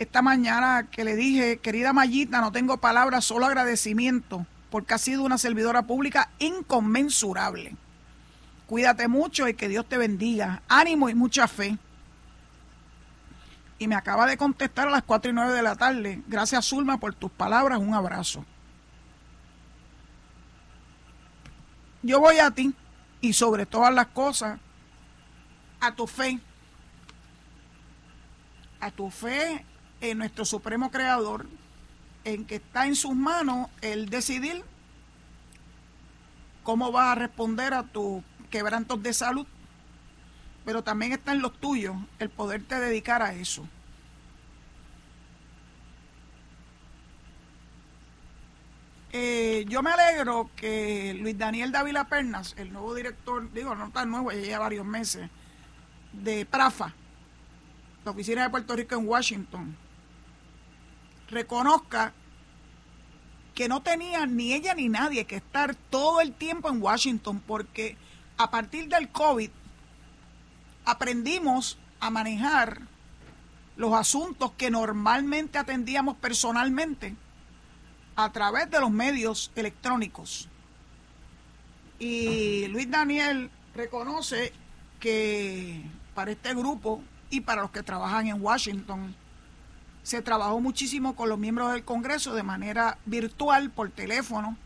esta 0.00 0.22
mañana 0.22 0.88
que 0.90 1.04
le 1.04 1.14
dije, 1.14 1.58
querida 1.58 1.92
Mayita, 1.92 2.40
no 2.40 2.50
tengo 2.50 2.78
palabras, 2.78 3.22
solo 3.22 3.44
agradecimiento, 3.44 4.46
porque 4.70 4.94
ha 4.94 4.98
sido 4.98 5.22
una 5.22 5.36
servidora 5.36 5.82
pública 5.82 6.30
inconmensurable. 6.38 7.76
Cuídate 8.66 9.08
mucho 9.08 9.46
y 9.46 9.52
que 9.52 9.68
Dios 9.68 9.86
te 9.86 9.98
bendiga. 9.98 10.62
Ánimo 10.68 11.10
y 11.10 11.14
mucha 11.14 11.46
fe. 11.46 11.76
Y 13.78 13.88
me 13.88 13.94
acaba 13.94 14.26
de 14.26 14.38
contestar 14.38 14.88
a 14.88 14.90
las 14.90 15.02
4 15.02 15.32
y 15.32 15.34
9 15.34 15.52
de 15.52 15.62
la 15.62 15.76
tarde. 15.76 16.22
Gracias, 16.26 16.66
Zulma, 16.66 16.98
por 16.98 17.14
tus 17.14 17.30
palabras. 17.30 17.78
Un 17.78 17.92
abrazo. 17.92 18.46
Yo 22.02 22.20
voy 22.20 22.38
a 22.38 22.50
ti 22.50 22.74
y 23.20 23.32
sobre 23.32 23.66
todas 23.66 23.92
las 23.92 24.06
cosas, 24.08 24.58
a 25.80 25.94
tu 25.94 26.06
fe. 26.06 26.38
A 28.80 28.90
tu 28.90 29.10
fe 29.10 29.64
en 30.00 30.18
nuestro 30.18 30.44
Supremo 30.44 30.90
Creador, 30.90 31.46
en 32.24 32.44
que 32.44 32.56
está 32.56 32.86
en 32.86 32.96
sus 32.96 33.14
manos 33.14 33.68
el 33.82 34.08
decidir 34.08 34.64
cómo 36.62 36.92
vas 36.92 37.12
a 37.12 37.14
responder 37.14 37.74
a 37.74 37.82
tus 37.82 38.22
quebrantos 38.50 39.02
de 39.02 39.12
salud, 39.12 39.46
pero 40.64 40.82
también 40.82 41.12
está 41.12 41.32
en 41.32 41.42
los 41.42 41.58
tuyos 41.58 41.96
el 42.18 42.30
poderte 42.30 42.78
dedicar 42.78 43.22
a 43.22 43.34
eso. 43.34 43.66
Eh, 49.12 49.64
yo 49.68 49.82
me 49.82 49.90
alegro 49.90 50.50
que 50.54 51.14
Luis 51.20 51.36
Daniel 51.36 51.72
Dávila 51.72 52.04
Pernas, 52.04 52.54
el 52.56 52.72
nuevo 52.72 52.94
director, 52.94 53.52
digo, 53.52 53.74
no 53.74 53.90
tan 53.90 54.08
nuevo, 54.10 54.30
ya 54.30 54.38
lleva 54.38 54.58
varios 54.60 54.86
meses, 54.86 55.28
de 56.12 56.46
PRAFA, 56.46 56.94
la 58.04 58.10
oficina 58.12 58.44
de 58.44 58.50
Puerto 58.50 58.76
Rico 58.76 58.94
en 58.94 59.08
Washington, 59.08 59.76
reconozca 61.28 62.12
que 63.54 63.68
no 63.68 63.82
tenía 63.82 64.26
ni 64.26 64.52
ella 64.52 64.74
ni 64.74 64.88
nadie 64.88 65.24
que 65.24 65.36
estar 65.36 65.74
todo 65.74 66.20
el 66.20 66.32
tiempo 66.32 66.68
en 66.68 66.80
Washington 66.80 67.42
porque 67.46 67.96
a 68.36 68.50
partir 68.50 68.88
del 68.88 69.08
COVID 69.08 69.50
aprendimos 70.84 71.78
a 71.98 72.10
manejar 72.10 72.80
los 73.76 73.92
asuntos 73.92 74.52
que 74.52 74.70
normalmente 74.70 75.58
atendíamos 75.58 76.16
personalmente 76.16 77.16
a 78.24 78.32
través 78.32 78.70
de 78.70 78.80
los 78.80 78.90
medios 78.90 79.50
electrónicos. 79.54 80.48
Y 81.98 82.66
Luis 82.68 82.90
Daniel 82.90 83.50
reconoce 83.74 84.52
que 84.98 85.84
para 86.14 86.30
este 86.30 86.54
grupo 86.54 87.02
y 87.30 87.40
para 87.40 87.62
los 87.62 87.70
que 87.70 87.82
trabajan 87.82 88.26
en 88.26 88.42
Washington, 88.42 89.14
se 90.02 90.22
trabajó 90.22 90.60
muchísimo 90.60 91.14
con 91.14 91.28
los 91.28 91.38
miembros 91.38 91.72
del 91.72 91.84
Congreso 91.84 92.34
de 92.34 92.42
manera 92.42 92.98
virtual, 93.06 93.70
por 93.70 93.90
teléfono, 93.90 94.56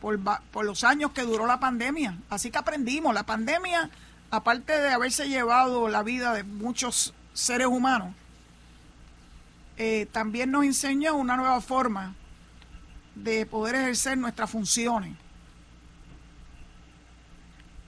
por, 0.00 0.18
los 0.64 0.84
años 0.84 1.12
que 1.12 1.22
duró 1.22 1.46
la 1.46 1.58
pandemia. 1.58 2.18
Así 2.30 2.50
que 2.50 2.58
aprendimos, 2.58 3.14
la 3.14 3.24
pandemia, 3.24 3.90
aparte 4.30 4.78
de 4.78 4.90
haberse 4.90 5.28
llevado 5.28 5.88
la 5.88 6.02
vida 6.02 6.34
de 6.34 6.44
muchos 6.44 7.14
seres 7.32 7.66
humanos, 7.66 8.14
eh, 9.76 10.06
también 10.12 10.50
nos 10.50 10.64
enseñó 10.64 11.16
una 11.16 11.36
nueva 11.36 11.60
forma 11.60 12.14
de 13.22 13.46
poder 13.46 13.74
ejercer 13.74 14.18
nuestras 14.18 14.50
funciones. 14.50 15.16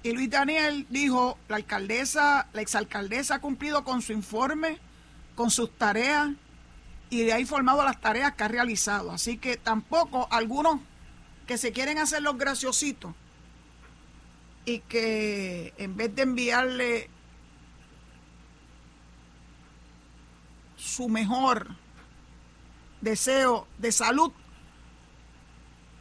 Y 0.02 0.12
Luis 0.12 0.30
Daniel 0.30 0.86
dijo, 0.88 1.38
la 1.48 1.56
alcaldesa, 1.56 2.48
la 2.52 2.62
exalcaldesa 2.62 3.36
ha 3.36 3.40
cumplido 3.40 3.84
con 3.84 4.00
su 4.00 4.12
informe, 4.12 4.78
con 5.34 5.50
sus 5.50 5.76
tareas, 5.76 6.30
y 7.10 7.24
de 7.24 7.32
ahí 7.32 7.44
formado 7.44 7.84
las 7.84 8.00
tareas 8.00 8.34
que 8.34 8.44
ha 8.44 8.48
realizado. 8.48 9.10
Así 9.10 9.36
que 9.36 9.56
tampoco 9.56 10.28
algunos 10.30 10.80
que 11.46 11.58
se 11.58 11.72
quieren 11.72 11.98
hacer 11.98 12.22
los 12.22 12.38
graciositos 12.38 13.12
y 14.64 14.78
que 14.80 15.74
en 15.76 15.96
vez 15.96 16.14
de 16.14 16.22
enviarle 16.22 17.10
su 20.76 21.08
mejor 21.08 21.76
deseo 23.00 23.66
de 23.78 23.92
salud. 23.92 24.32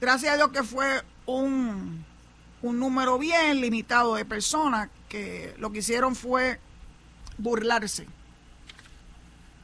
Gracias 0.02 0.34
a 0.34 0.38
Dios 0.38 0.50
que 0.50 0.64
fue 0.64 1.04
un, 1.26 2.06
un 2.62 2.80
número 2.80 3.18
bien 3.18 3.60
limitado 3.60 4.16
de 4.16 4.24
personas 4.24 4.90
que 5.10 5.56
lo 5.58 5.72
que 5.72 5.80
hicieron 5.80 6.16
fue 6.16 6.60
burlarse. 7.38 8.08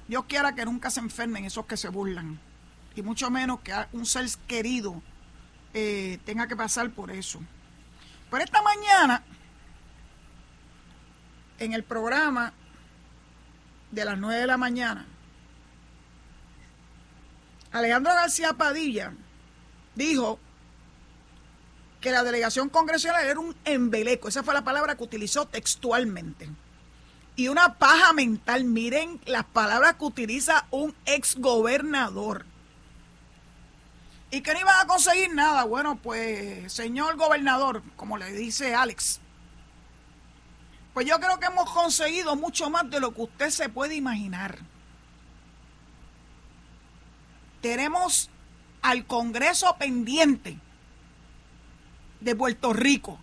Dios 0.07 0.25
quiera 0.25 0.53
que 0.53 0.65
nunca 0.65 0.89
se 0.91 0.99
enfermen 0.99 1.45
esos 1.45 1.65
que 1.65 1.77
se 1.77 1.89
burlan. 1.89 2.39
Y 2.95 3.01
mucho 3.01 3.29
menos 3.29 3.61
que 3.61 3.73
un 3.93 4.05
ser 4.05 4.27
querido 4.47 5.01
eh, 5.73 6.19
tenga 6.25 6.47
que 6.47 6.55
pasar 6.55 6.89
por 6.91 7.11
eso. 7.11 7.41
Pero 8.29 8.43
esta 8.43 8.61
mañana, 8.61 9.23
en 11.59 11.73
el 11.73 11.83
programa 11.83 12.53
de 13.91 14.05
las 14.05 14.17
9 14.17 14.41
de 14.41 14.47
la 14.47 14.57
mañana, 14.57 15.05
Alejandro 17.71 18.13
García 18.13 18.53
Padilla 18.53 19.13
dijo 19.95 20.39
que 22.01 22.11
la 22.11 22.23
delegación 22.23 22.69
congresional 22.69 23.25
era 23.25 23.39
un 23.39 23.55
embeleco. 23.65 24.27
Esa 24.27 24.43
fue 24.43 24.53
la 24.53 24.63
palabra 24.63 24.95
que 24.95 25.03
utilizó 25.03 25.47
textualmente 25.47 26.49
y 27.35 27.47
una 27.47 27.75
paja 27.75 28.13
mental. 28.13 28.63
Miren 28.63 29.19
las 29.25 29.45
palabras 29.45 29.95
que 29.95 30.05
utiliza 30.05 30.67
un 30.71 30.95
ex 31.05 31.35
gobernador. 31.35 32.45
Y 34.31 34.41
que 34.41 34.53
no 34.53 34.59
iban 34.59 34.79
a 34.79 34.87
conseguir 34.87 35.33
nada. 35.33 35.63
Bueno, 35.63 35.97
pues, 36.01 36.71
señor 36.71 37.15
gobernador, 37.15 37.83
como 37.95 38.17
le 38.17 38.31
dice 38.33 38.75
Alex, 38.75 39.19
pues 40.93 41.05
yo 41.05 41.19
creo 41.19 41.39
que 41.39 41.47
hemos 41.47 41.69
conseguido 41.71 42.35
mucho 42.35 42.69
más 42.69 42.89
de 42.89 42.99
lo 42.99 43.13
que 43.13 43.21
usted 43.23 43.49
se 43.49 43.69
puede 43.69 43.95
imaginar. 43.95 44.59
Tenemos 47.61 48.29
al 48.85 49.07
Congreso 49.07 49.75
pendiente 49.79 50.59
de 52.21 52.35
Puerto 52.35 52.71
Rico 52.71 53.19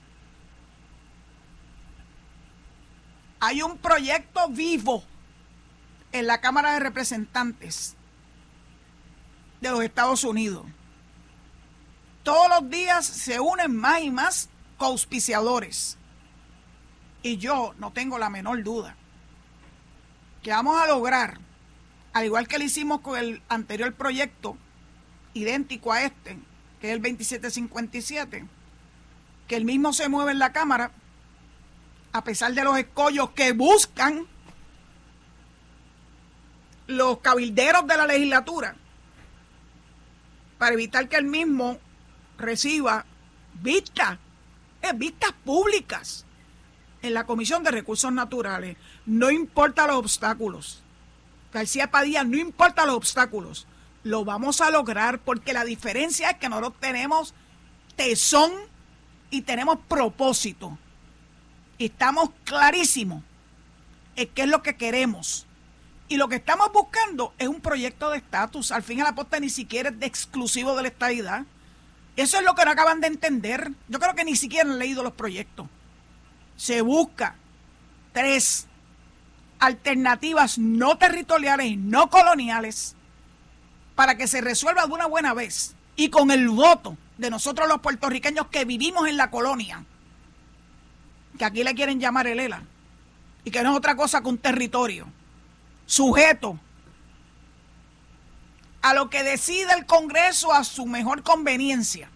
Hay 3.39 3.61
un 3.61 3.77
proyecto 3.79 4.49
vivo 4.49 5.03
en 6.13 6.29
la 6.29 6.41
Cámara 6.41 6.75
de 6.75 6.79
Representantes 6.79 7.97
de 9.61 9.71
los 9.71 9.83
Estados 9.83 10.23
Unidos. 10.23 10.65
Todos 12.23 12.49
los 12.49 12.71
días 12.71 13.05
se 13.05 13.41
unen 13.41 13.77
más 13.77 14.01
y 14.01 14.11
más 14.13 14.49
auspiciadores. 14.79 15.99
Y 17.25 17.39
yo 17.39 17.75
no 17.79 17.93
tengo 17.93 18.17
la 18.17 18.31
menor 18.31 18.63
duda 18.63 18.95
que 20.45 20.53
vamos 20.53 20.81
a 20.81 20.87
lograr, 20.87 21.41
al 22.13 22.25
igual 22.25 22.47
que 22.47 22.59
lo 22.59 22.65
hicimos 22.65 23.01
con 23.01 23.19
el 23.19 23.43
anterior 23.49 23.93
proyecto, 23.95 24.57
idéntico 25.35 25.93
a 25.93 26.03
este, 26.05 26.39
que 26.81 26.89
es 26.89 26.97
el 26.97 27.03
2757, 27.03 28.47
que 29.49 29.57
el 29.57 29.65
mismo 29.65 29.93
se 29.93 30.09
mueve 30.09 30.33
en 30.33 30.39
la 30.39 30.53
Cámara 30.53 30.93
a 32.13 32.25
pesar 32.25 32.53
de 32.53 32.65
los 32.65 32.77
escollos 32.79 33.31
que 33.31 33.53
buscan 33.53 34.27
los 36.87 37.19
cabilderos 37.19 37.87
de 37.87 37.97
la 37.97 38.07
legislatura 38.07 38.77
para 40.59 40.75
evitar 40.75 41.09
que 41.09 41.17
el 41.17 41.25
mismo 41.25 41.79
reciba 42.39 43.07
vistas, 43.63 44.19
eh, 44.83 44.93
vistas 44.95 45.33
públicas 45.45 46.27
en 47.01 47.15
la 47.15 47.25
Comisión 47.27 47.65
de 47.65 47.71
Recursos 47.71 48.13
Naturales. 48.13 48.77
No 49.07 49.31
importa 49.31 49.87
los 49.87 49.97
obstáculos. 49.97 50.83
García 51.53 51.91
Padilla, 51.91 52.25
no 52.25 52.37
importa 52.37 52.87
los 52.87 52.97
obstáculos. 52.97 53.67
Lo 54.05 54.25
vamos 54.25 54.61
a 54.61 54.71
lograr 54.71 55.21
porque 55.21 55.53
la 55.53 55.65
diferencia 55.65 56.31
es 56.31 56.37
que 56.39 56.49
nosotros 56.49 56.75
tenemos 56.81 57.35
tesón 57.97 58.53
y 59.31 59.43
tenemos 59.43 59.79
propósito 59.89 60.79
estamos 61.87 62.31
clarísimos 62.45 63.23
en 64.17 64.29
qué 64.29 64.43
es 64.43 64.49
lo 64.49 64.63
que 64.63 64.77
queremos. 64.77 65.47
Y 66.09 66.17
lo 66.17 66.29
que 66.29 66.37
estamos 66.37 66.71
buscando 66.73 67.33
es 67.39 67.49
un 67.49 67.61
proyecto 67.61 68.11
de 68.11 68.19
estatus. 68.19 68.71
Al 68.71 68.83
fin 68.83 68.99
y 68.99 69.01
al 69.03 69.15
posta 69.15 69.41
ni 69.41 69.49
siquiera 69.49 69.89
es 69.89 69.99
de 69.99 70.07
exclusivo 70.07 70.77
de 70.77 70.83
la 70.83 70.89
estadidad. 70.89 71.45
Eso 72.17 72.39
es 72.39 72.45
lo 72.45 72.55
que 72.55 72.65
no 72.65 72.71
acaban 72.71 73.01
de 73.01 73.07
entender. 73.07 73.73
Yo 73.89 73.99
creo 73.99 74.15
que 74.15 74.25
ni 74.25 74.37
siquiera 74.37 74.69
han 74.69 74.79
leído 74.79 75.03
los 75.03 75.15
proyectos. 75.15 75.67
Se 76.57 76.83
busca 76.83 77.37
tres 78.13 78.67
alternativas 79.59 80.59
no 80.59 80.99
territoriales 80.99 81.67
y 81.67 81.77
no 81.77 82.11
coloniales 82.11 82.95
para 83.95 84.17
que 84.17 84.27
se 84.27 84.41
resuelva 84.41 84.87
de 84.87 84.93
una 84.93 85.07
buena 85.07 85.35
vez 85.35 85.75
y 85.97 86.11
con 86.11 86.31
el 86.31 86.49
voto 86.49 86.97
de 87.19 87.31
nosotros 87.31 87.69
los 87.69 87.81
puertorriqueños 87.81 88.49
que 88.49 88.65
vivimos 88.65 89.09
en 89.09 89.17
la 89.17 89.31
colonia 89.31 89.85
que 91.39 91.45
aquí 91.45 91.65
le 91.65 91.75
quieren 91.75 92.01
llamar 92.01 92.27
el 92.27 92.41
ELA, 92.41 92.63
y 93.45 93.51
que 93.51 93.63
no 93.63 93.73
es 93.73 93.77
otra 93.77 93.97
cosa 93.97 94.21
que 94.21 94.29
un 94.29 94.39
territorio 94.39 95.07
sujeto 95.87 96.59
a 98.83 98.95
lo 98.95 99.11
que 99.11 99.23
decide 99.23 99.73
el 99.77 99.87
Congreso 99.87 100.53
a 100.53 100.65
su 100.65 100.87
mejor 100.87 101.23
conveniencia 101.23 102.11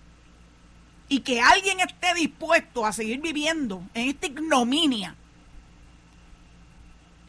y 1.09 1.21
que 1.21 1.41
alguien 1.41 1.81
esté 1.81 2.15
dispuesto 2.15 2.85
a 2.85 2.93
seguir 2.93 3.21
viviendo 3.21 3.83
en 3.95 4.09
esta 4.09 4.27
ignominia 4.27 5.15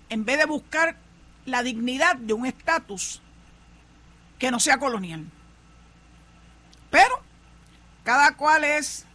en 0.09 0.25
vez 0.25 0.37
de 0.39 0.45
buscar 0.45 0.97
la 1.45 1.63
dignidad 1.63 2.15
de 2.15 2.33
un 2.33 2.45
estatus 2.45 3.21
que 4.37 4.51
no 4.51 4.59
sea 4.59 4.77
colonial. 4.77 5.25
Pero 6.89 7.21
cada 8.03 8.35
cual 8.35 8.63
es 8.63 9.05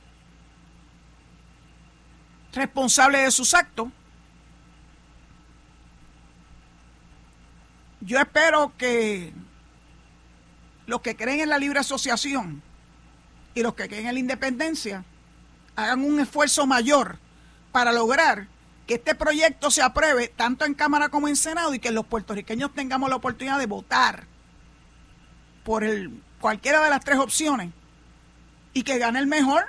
responsable 2.52 3.18
de 3.18 3.30
sus 3.30 3.54
actos. 3.54 3.88
Yo 8.00 8.18
espero 8.18 8.72
que 8.76 9.32
los 10.86 11.00
que 11.00 11.16
creen 11.16 11.40
en 11.40 11.48
la 11.48 11.58
libre 11.58 11.78
asociación 11.78 12.62
y 13.54 13.62
los 13.62 13.74
que 13.74 13.88
creen 13.88 14.08
en 14.08 14.14
la 14.14 14.20
independencia 14.20 15.04
hagan 15.76 16.04
un 16.04 16.20
esfuerzo 16.20 16.66
mayor 16.66 17.18
para 17.70 17.92
lograr 17.92 18.48
que 18.86 18.94
este 18.94 19.14
proyecto 19.14 19.70
se 19.70 19.82
apruebe 19.82 20.28
tanto 20.28 20.64
en 20.64 20.74
Cámara 20.74 21.08
como 21.08 21.28
en 21.28 21.36
Senado 21.36 21.72
y 21.72 21.78
que 21.78 21.92
los 21.92 22.04
puertorriqueños 22.04 22.74
tengamos 22.74 23.08
la 23.08 23.16
oportunidad 23.16 23.58
de 23.58 23.66
votar 23.66 24.26
por 25.64 25.84
el, 25.84 26.22
cualquiera 26.40 26.82
de 26.82 26.90
las 26.90 27.04
tres 27.04 27.18
opciones 27.18 27.70
y 28.72 28.82
que 28.82 28.98
gane 28.98 29.18
el 29.18 29.26
mejor 29.26 29.66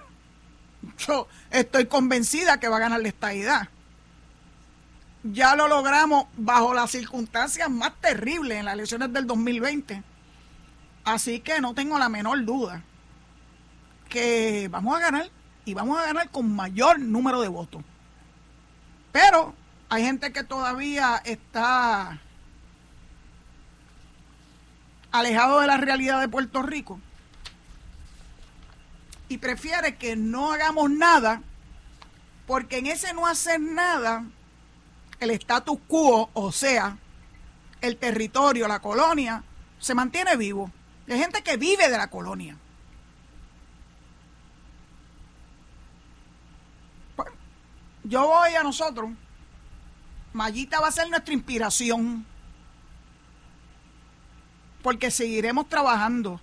yo 0.98 1.28
estoy 1.52 1.86
convencida 1.86 2.60
que 2.60 2.68
va 2.68 2.78
a 2.78 2.82
ganar 2.82 3.02
la 3.02 3.08
estadidad. 3.08 3.70
Ya 5.24 5.56
lo 5.56 5.68
logramos 5.68 6.26
bajo 6.36 6.74
las 6.74 6.92
circunstancias 6.92 7.70
más 7.70 7.94
terribles 8.02 8.58
en 8.58 8.66
las 8.66 8.74
elecciones 8.74 9.14
del 9.14 9.26
2020. 9.26 10.04
Así 11.06 11.40
que 11.40 11.62
no 11.62 11.74
tengo 11.74 11.98
la 11.98 12.10
menor 12.10 12.44
duda 12.44 12.84
que 14.10 14.68
vamos 14.70 14.98
a 14.98 15.00
ganar 15.00 15.30
y 15.66 15.74
vamos 15.74 15.98
a 15.98 16.06
ganar 16.06 16.30
con 16.30 16.54
mayor 16.54 17.00
número 17.00 17.42
de 17.42 17.48
votos. 17.48 17.82
Pero 19.12 19.54
hay 19.90 20.04
gente 20.04 20.34
que 20.34 20.44
todavía 20.44 21.22
está 21.24 22.20
alejado 25.14 25.62
de 25.62 25.68
la 25.68 25.78
realidad 25.78 26.20
de 26.20 26.28
Puerto 26.28 26.62
Rico 26.62 27.00
y 29.30 29.38
prefiere 29.38 29.96
que 29.96 30.18
no 30.18 30.52
hagamos 30.52 30.90
nada, 30.92 31.42
porque 32.46 32.80
en 32.80 32.88
ese 32.88 33.14
no 33.14 33.26
hacer 33.26 33.62
nada, 33.62 34.26
el 35.22 35.30
status 35.32 35.80
quo, 35.88 36.30
o 36.34 36.52
sea, 36.52 36.98
el 37.80 37.96
territorio, 37.96 38.68
la 38.68 38.82
colonia, 38.82 39.44
se 39.80 39.96
mantiene 39.96 40.36
vivo. 40.36 40.70
Hay 41.08 41.18
gente 41.18 41.42
que 41.42 41.56
vive 41.56 41.90
de 41.90 41.98
la 41.98 42.10
colonia. 42.10 42.58
yo 48.04 48.28
voy 48.28 48.54
a 48.54 48.64
nosotros. 48.64 49.10
Mayita 50.34 50.80
va 50.80 50.90
a 50.90 50.92
ser 50.92 51.10
nuestra 51.10 51.34
inspiración. 51.34 52.26
Porque 54.84 55.10
seguiremos 55.10 55.68
trabajando. 55.68 56.40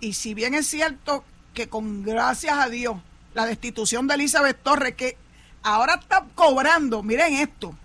Y 0.00 0.14
si 0.14 0.34
bien 0.34 0.54
es 0.54 0.66
cierto 0.66 1.24
que 1.54 1.68
con 1.68 2.02
gracias 2.02 2.58
a 2.58 2.68
Dios, 2.68 2.96
la 3.34 3.46
destitución 3.46 4.08
de 4.08 4.14
Elizabeth 4.14 4.60
Torres, 4.60 4.96
que 4.96 5.16
ahora 5.62 5.94
está 5.94 6.26
cobrando, 6.34 7.04
miren 7.04 7.34
esto, 7.34 7.76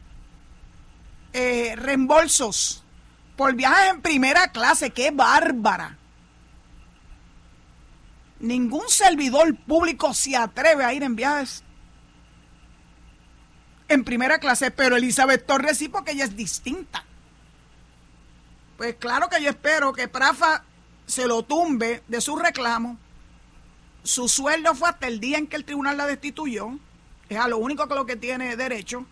eh, 1.33 1.75
reembolsos 1.75 2.83
por 3.35 3.53
viajes 3.53 3.91
en 3.91 4.01
primera 4.01 4.51
clase, 4.51 4.89
qué 4.89 5.11
bárbara. 5.11 5.95
Ningún 8.39 8.89
servidor 8.89 9.55
público 9.55 10.15
se 10.15 10.35
atreve 10.35 10.83
a 10.83 10.93
ir 10.93 11.03
en 11.03 11.15
viajes 11.15 11.63
en 13.89 14.03
primera 14.03 14.39
clase, 14.39 14.71
pero 14.71 14.97
Elizabeth 14.97 15.45
Torres 15.45 15.77
sí, 15.77 15.87
porque 15.87 16.11
ella 16.11 16.25
es 16.25 16.35
distinta. 16.35 17.05
Pues 18.77 18.95
claro 18.95 19.27
que 19.27 19.41
yo 19.41 19.49
espero 19.49 19.91
que 19.91 20.07
Prafa 20.07 20.63
se 21.07 21.27
lo 21.27 21.41
tumbe 21.43 22.03
de 22.07 22.21
su 22.21 22.35
reclamo. 22.35 22.97
Su 24.03 24.29
sueldo 24.29 24.75
fue 24.75 24.89
hasta 24.89 25.07
el 25.07 25.19
día 25.19 25.39
en 25.39 25.47
que 25.47 25.55
el 25.55 25.65
tribunal 25.65 25.97
la 25.97 26.05
destituyó. 26.05 26.77
Es 27.27 27.39
a 27.39 27.47
lo 27.47 27.57
único 27.57 27.87
que 27.87 27.95
lo 27.95 28.05
que 28.05 28.15
tiene 28.15 28.55
derecho. 28.55 29.05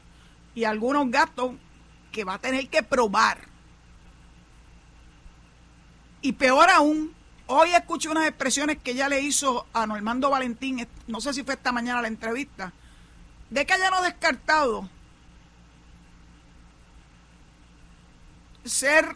Y 0.54 0.66
algunos 0.66 1.10
gastos 1.10 1.54
que 2.12 2.24
va 2.24 2.36
a 2.36 2.40
tener 2.40 2.70
que 2.70 2.84
probar. 2.84 3.40
Y 6.22 6.34
peor 6.34 6.70
aún, 6.70 7.14
hoy 7.48 7.72
escuché 7.74 8.10
unas 8.10 8.28
expresiones 8.28 8.78
que 8.78 8.92
ella 8.92 9.10
le 9.10 9.22
hizo 9.22 9.68
a 9.74 9.86
Normando 9.86 10.30
Valentín, 10.30 10.88
no 11.08 11.22
sé 11.22 11.34
si 11.34 11.44
fue 11.44 11.56
esta 11.56 11.72
mañana 11.72 12.02
la 12.02 12.08
entrevista, 12.08 12.72
de 13.50 13.66
que 13.66 13.74
haya 13.74 13.92
no 13.92 14.02
descartado 14.02 14.90
ser 18.64 19.16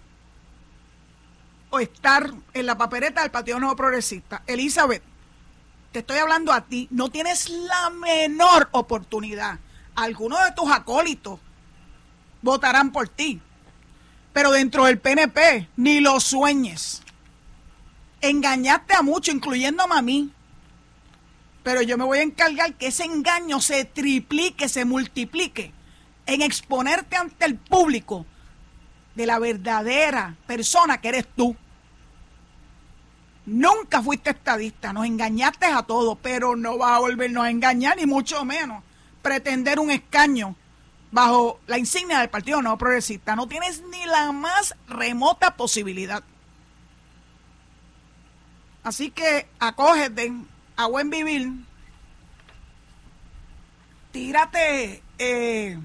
o 1.69 1.79
estar 1.79 2.32
en 2.53 2.65
la 2.65 2.77
papeleta 2.77 3.21
del 3.21 3.32
Partido 3.32 3.60
Nuevo 3.60 3.75
Progresista. 3.75 4.43
Elizabeth, 4.47 5.03
te 5.91 5.99
estoy 5.99 6.17
hablando 6.17 6.51
a 6.51 6.62
ti, 6.62 6.88
no 6.91 7.10
tienes 7.10 7.49
la 7.49 7.89
menor 7.89 8.69
oportunidad. 8.71 9.60
Algunos 9.95 10.43
de 10.43 10.51
tus 10.51 10.71
acólitos 10.71 11.39
votarán 12.41 12.91
por 12.91 13.10
ti, 13.10 13.41
pero 14.34 14.51
dentro 14.51 14.86
del 14.86 14.99
PNP 14.99 15.67
ni 15.75 15.99
lo 15.99 16.19
sueñes. 16.19 17.01
Engañaste 18.21 18.95
a 18.95 19.01
muchos, 19.01 19.34
incluyéndome 19.34 19.95
a 19.95 20.01
mí. 20.01 20.32
Pero 21.63 21.82
yo 21.82 21.97
me 21.97 22.05
voy 22.05 22.19
a 22.19 22.23
encargar 22.23 22.73
que 22.75 22.88
ese 22.88 23.03
engaño 23.03 23.62
se 23.62 23.86
triplique, 23.86 24.69
se 24.69 24.86
multiplique 24.86 25.73
en 26.25 26.41
exponerte 26.41 27.15
ante 27.15 27.45
el 27.45 27.55
público 27.55 28.25
de 29.15 29.26
la 29.26 29.39
verdadera 29.39 30.36
persona 30.48 31.00
que 31.00 31.10
eres 31.10 31.28
tú. 31.36 31.56
Nunca 33.45 34.02
fuiste 34.02 34.30
estadista, 34.30 34.93
nos 34.93 35.06
engañaste 35.06 35.65
a 35.65 35.84
todos, 35.84 36.17
pero 36.22 36.56
no 36.56 36.78
vas 36.78 36.91
a 36.91 37.00
volvernos 37.00 37.43
a 37.43 37.50
engañar, 37.50 37.98
ni 37.98 38.06
mucho 38.06 38.45
menos 38.45 38.84
pretender 39.22 39.80
un 39.80 39.91
escaño 39.91 40.56
bajo 41.12 41.60
la 41.67 41.78
insignia 41.78 42.19
del 42.19 42.30
Partido 42.30 42.62
No 42.62 42.78
Progresista. 42.78 43.36
No 43.36 43.48
tienes 43.48 43.82
ni 43.91 44.06
la 44.06 44.32
más 44.32 44.76
remota 44.88 45.56
posibilidad. 45.56 46.24
Así 48.84 49.12
que 49.12 49.48
acógete 49.60 50.32
a 50.76 50.86
buen 50.88 51.10
vivir, 51.10 51.52
tírate 54.12 55.04
eh, 55.17 55.78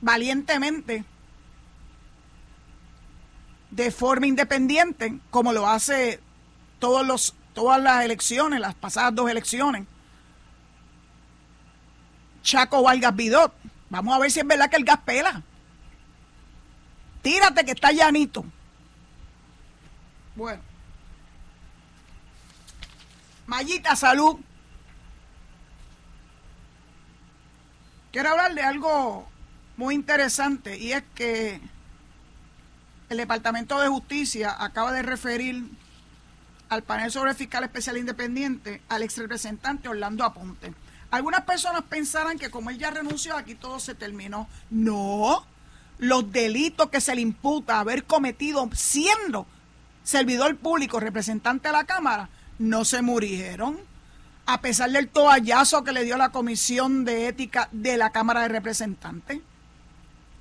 valientemente 0.00 1.04
de 3.70 3.90
forma 3.90 4.26
independiente, 4.26 5.18
como 5.30 5.52
lo 5.52 5.66
hace 5.66 6.20
todos 6.78 7.06
los, 7.06 7.34
todas 7.54 7.80
las 7.80 8.04
elecciones, 8.04 8.60
las 8.60 8.74
pasadas 8.74 9.14
dos 9.14 9.30
elecciones. 9.30 9.86
Chaco 12.42 12.82
Vargas 12.82 13.14
Vidot. 13.14 13.52
Vamos 13.90 14.14
a 14.14 14.18
ver 14.18 14.30
si 14.30 14.40
es 14.40 14.46
verdad 14.46 14.70
que 14.70 14.76
el 14.76 14.84
gas 14.84 15.00
pela. 15.04 15.42
Tírate 17.22 17.64
que 17.64 17.72
está 17.72 17.92
llanito. 17.92 18.44
Bueno. 20.34 20.62
Mayita, 23.46 23.96
salud. 23.96 24.38
Quiero 28.12 28.30
hablar 28.30 28.54
de 28.54 28.62
algo 28.62 29.28
muy 29.76 29.94
interesante 29.94 30.78
y 30.78 30.92
es 30.92 31.04
que 31.14 31.60
el 33.10 33.16
Departamento 33.16 33.80
de 33.80 33.88
Justicia 33.88 34.54
acaba 34.58 34.92
de 34.92 35.02
referir 35.02 35.68
al 36.68 36.84
panel 36.84 37.10
sobre 37.10 37.34
fiscal 37.34 37.64
especial 37.64 37.96
independiente 37.96 38.80
al 38.88 39.02
ex 39.02 39.18
representante 39.18 39.88
Orlando 39.88 40.24
Aponte. 40.24 40.72
Algunas 41.10 41.42
personas 41.42 41.82
pensarán 41.82 42.38
que 42.38 42.50
como 42.50 42.70
él 42.70 42.78
ya 42.78 42.92
renunció, 42.92 43.36
aquí 43.36 43.56
todo 43.56 43.80
se 43.80 43.96
terminó. 43.96 44.48
No, 44.70 45.44
los 45.98 46.30
delitos 46.30 46.88
que 46.90 47.00
se 47.00 47.16
le 47.16 47.20
imputa 47.20 47.80
haber 47.80 48.04
cometido 48.04 48.70
siendo 48.72 49.44
servidor 50.04 50.56
público, 50.56 51.00
representante 51.00 51.66
de 51.66 51.72
la 51.72 51.84
Cámara, 51.84 52.28
no 52.60 52.84
se 52.84 53.02
murieron. 53.02 53.76
A 54.46 54.60
pesar 54.60 54.88
del 54.92 55.08
toallazo 55.08 55.82
que 55.82 55.90
le 55.90 56.04
dio 56.04 56.16
la 56.16 56.30
Comisión 56.30 57.04
de 57.04 57.26
Ética 57.26 57.68
de 57.72 57.96
la 57.96 58.10
Cámara 58.10 58.42
de 58.42 58.48
Representantes. 58.48 59.40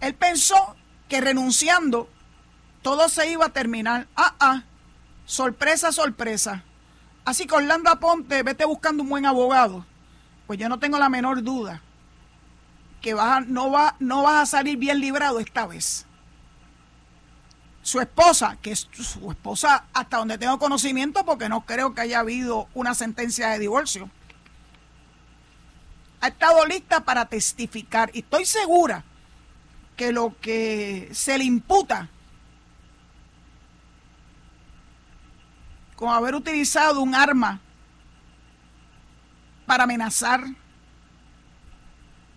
Él 0.02 0.14
pensó 0.14 0.76
que 1.08 1.20
renunciando 1.20 2.10
todo 2.90 3.08
se 3.08 3.30
iba 3.30 3.46
a 3.46 3.54
terminar. 3.54 4.08
Ah, 4.16 4.34
ah, 4.40 4.64
sorpresa, 5.28 5.92
sorpresa. 5.92 6.64
Así 7.24 7.46
que 7.46 7.54
Orlando 7.54 7.92
Aponte, 7.92 8.42
vete 8.42 8.66
buscando 8.66 9.04
un 9.04 9.10
buen 9.10 9.28
abogado. 9.28 9.86
Pues 10.48 10.58
yo 10.58 10.68
no 10.70 10.80
tengo 10.80 10.98
la 10.98 11.08
menor 11.08 11.44
duda 11.44 11.84
que 13.00 13.14
no, 13.46 13.70
va, 13.70 13.96
no 14.00 14.24
vas 14.24 14.42
a 14.42 14.58
salir 14.58 14.78
bien 14.78 15.00
librado 15.00 15.40
esta 15.40 15.68
vez. 15.68 16.08
Su 17.84 18.00
esposa, 18.00 18.58
que 18.60 18.72
es 18.72 18.90
su 18.92 19.30
esposa 19.30 19.86
hasta 19.94 20.18
donde 20.18 20.40
tengo 20.40 20.58
conocimiento, 20.58 21.24
porque 21.24 21.48
no 21.48 21.68
creo 21.68 21.94
que 21.94 22.02
haya 22.02 22.22
habido 22.22 22.70
una 22.74 22.96
sentencia 22.96 23.50
de 23.50 23.60
divorcio, 23.60 24.10
ha 26.22 26.30
estado 26.30 26.66
lista 26.66 27.02
para 27.02 27.26
testificar 27.26 28.10
y 28.16 28.22
estoy 28.22 28.46
segura 28.46 29.04
que 29.96 30.12
lo 30.12 30.36
que 30.42 31.10
se 31.14 31.38
le 31.38 31.44
imputa 31.44 32.10
con 36.00 36.08
haber 36.08 36.34
utilizado 36.34 37.02
un 37.02 37.14
arma 37.14 37.60
para 39.66 39.84
amenazar, 39.84 40.46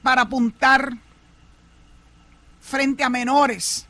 para 0.03 0.23
apuntar 0.23 0.97
frente 2.61 3.05
a 3.05 3.09
menores. 3.09 3.87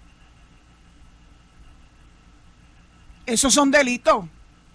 Esos 3.25 3.55
son 3.55 3.71
delitos, 3.71 4.27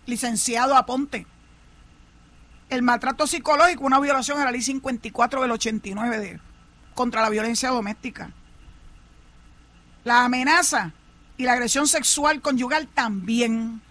licenciado 0.08 0.76
Aponte. 0.76 1.28
El 2.68 2.82
maltrato 2.82 3.28
psicológico, 3.28 3.86
una 3.86 4.00
violación 4.00 4.42
a 4.42 4.46
la 4.46 4.52
ley 4.52 4.64
54 4.64 5.44
del 5.44 5.52
89 5.52 6.18
de, 6.18 6.40
contra 6.96 7.22
la 7.22 7.30
violencia 7.30 7.70
doméstica. 7.70 8.32
La 10.04 10.26
amenaza 10.26 10.92
y 11.38 11.44
la 11.44 11.54
agresión 11.54 11.88
sexual 11.88 12.42
conyugal 12.42 12.88
también 12.88 13.84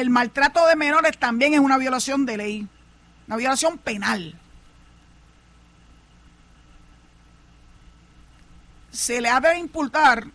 el 0.00 0.10
maltrato 0.10 0.66
de 0.66 0.76
menores 0.76 1.18
también 1.18 1.54
es 1.54 1.60
una 1.60 1.78
violación 1.78 2.26
de 2.26 2.36
ley, 2.36 2.68
una 3.26 3.36
violación 3.36 3.78
penal. 3.78 4.38
Se 8.90 9.20
le 9.20 9.28
ha 9.28 9.40
de 9.40 9.58
imputar 9.58 10.26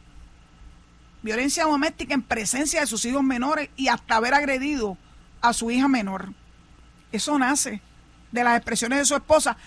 violencia 1.22 1.64
doméstica 1.64 2.14
en 2.14 2.22
presencia 2.22 2.82
de 2.82 2.88
sus 2.88 3.04
hijos 3.06 3.24
menores 3.24 3.70
y 3.76 3.88
hasta 3.88 4.16
haber 4.16 4.34
agredido 4.34 4.98
a 5.42 5.54
su 5.54 5.72
hija 5.72 5.88
menor. 5.88 6.32
Eso 7.12 7.38
nace 7.38 7.82
de 8.32 8.44
las 8.44 8.58
expresiones 8.58 9.00
de 9.00 9.06
su 9.06 9.16
esposa, 9.16 9.58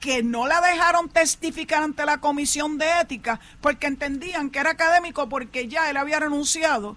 que 0.00 0.22
no 0.22 0.46
la 0.46 0.60
dejaron 0.60 1.08
testificar 1.08 1.82
ante 1.82 2.04
la 2.04 2.18
comisión 2.18 2.78
de 2.78 3.00
ética 3.00 3.40
porque 3.60 3.86
entendían 3.86 4.50
que 4.50 4.58
era 4.60 4.70
académico 4.70 5.28
porque 5.28 5.68
ya 5.68 5.90
él 5.90 5.96
había 5.96 6.20
renunciado 6.20 6.96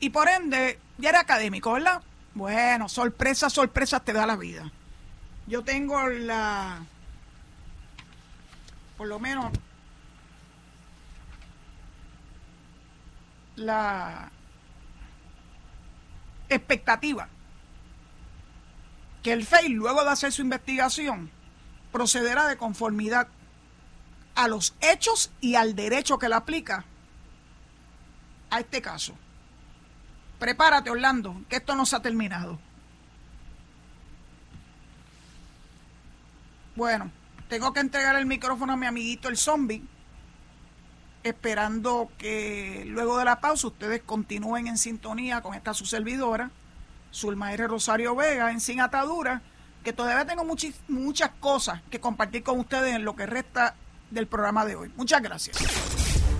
y 0.00 0.10
por 0.10 0.28
ende 0.28 0.78
ya 0.98 1.10
era 1.10 1.20
académico, 1.20 1.72
¿verdad? 1.72 2.02
Bueno, 2.34 2.88
sorpresa, 2.88 3.50
sorpresa 3.50 4.00
te 4.00 4.12
da 4.12 4.26
la 4.26 4.36
vida. 4.36 4.70
Yo 5.46 5.62
tengo 5.62 6.08
la, 6.08 6.84
por 8.96 9.08
lo 9.08 9.18
menos, 9.18 9.52
la 13.56 14.30
expectativa 16.48 17.28
que 19.22 19.32
el 19.32 19.44
FEI, 19.44 19.68
luego 19.68 20.02
de 20.02 20.10
hacer 20.10 20.32
su 20.32 20.42
investigación, 20.42 21.30
procederá 21.92 22.46
de 22.46 22.56
conformidad 22.56 23.28
a 24.34 24.48
los 24.48 24.74
hechos 24.80 25.30
y 25.40 25.56
al 25.56 25.74
derecho 25.74 26.18
que 26.18 26.28
le 26.28 26.36
aplica 26.36 26.84
a 28.48 28.60
este 28.60 28.80
caso. 28.80 29.14
Prepárate, 30.40 30.90
Orlando, 30.90 31.36
que 31.48 31.56
esto 31.56 31.76
no 31.76 31.86
se 31.86 31.94
ha 31.94 32.00
terminado. 32.00 32.58
Bueno, 36.74 37.10
tengo 37.48 37.74
que 37.74 37.80
entregar 37.80 38.16
el 38.16 38.24
micrófono 38.24 38.72
a 38.72 38.76
mi 38.76 38.86
amiguito 38.86 39.28
el 39.28 39.36
zombie, 39.36 39.84
esperando 41.22 42.10
que 42.16 42.84
luego 42.86 43.18
de 43.18 43.26
la 43.26 43.40
pausa 43.40 43.66
ustedes 43.66 44.00
continúen 44.02 44.66
en 44.66 44.78
sintonía 44.78 45.42
con 45.42 45.54
esta 45.54 45.74
su 45.74 45.84
servidora, 45.84 46.50
Zulmaire 47.12 47.66
Rosario 47.66 48.16
Vega, 48.16 48.50
en 48.50 48.60
Sin 48.60 48.80
Atadura, 48.80 49.42
que 49.84 49.92
todavía 49.92 50.24
tengo 50.24 50.44
muchas 50.88 51.30
cosas 51.38 51.82
que 51.90 52.00
compartir 52.00 52.42
con 52.42 52.58
ustedes 52.58 52.94
en 52.94 53.04
lo 53.04 53.14
que 53.14 53.26
resta 53.26 53.74
del 54.10 54.26
programa 54.26 54.64
de 54.64 54.76
hoy. 54.76 54.92
Muchas 54.96 55.20
gracias. 55.20 55.58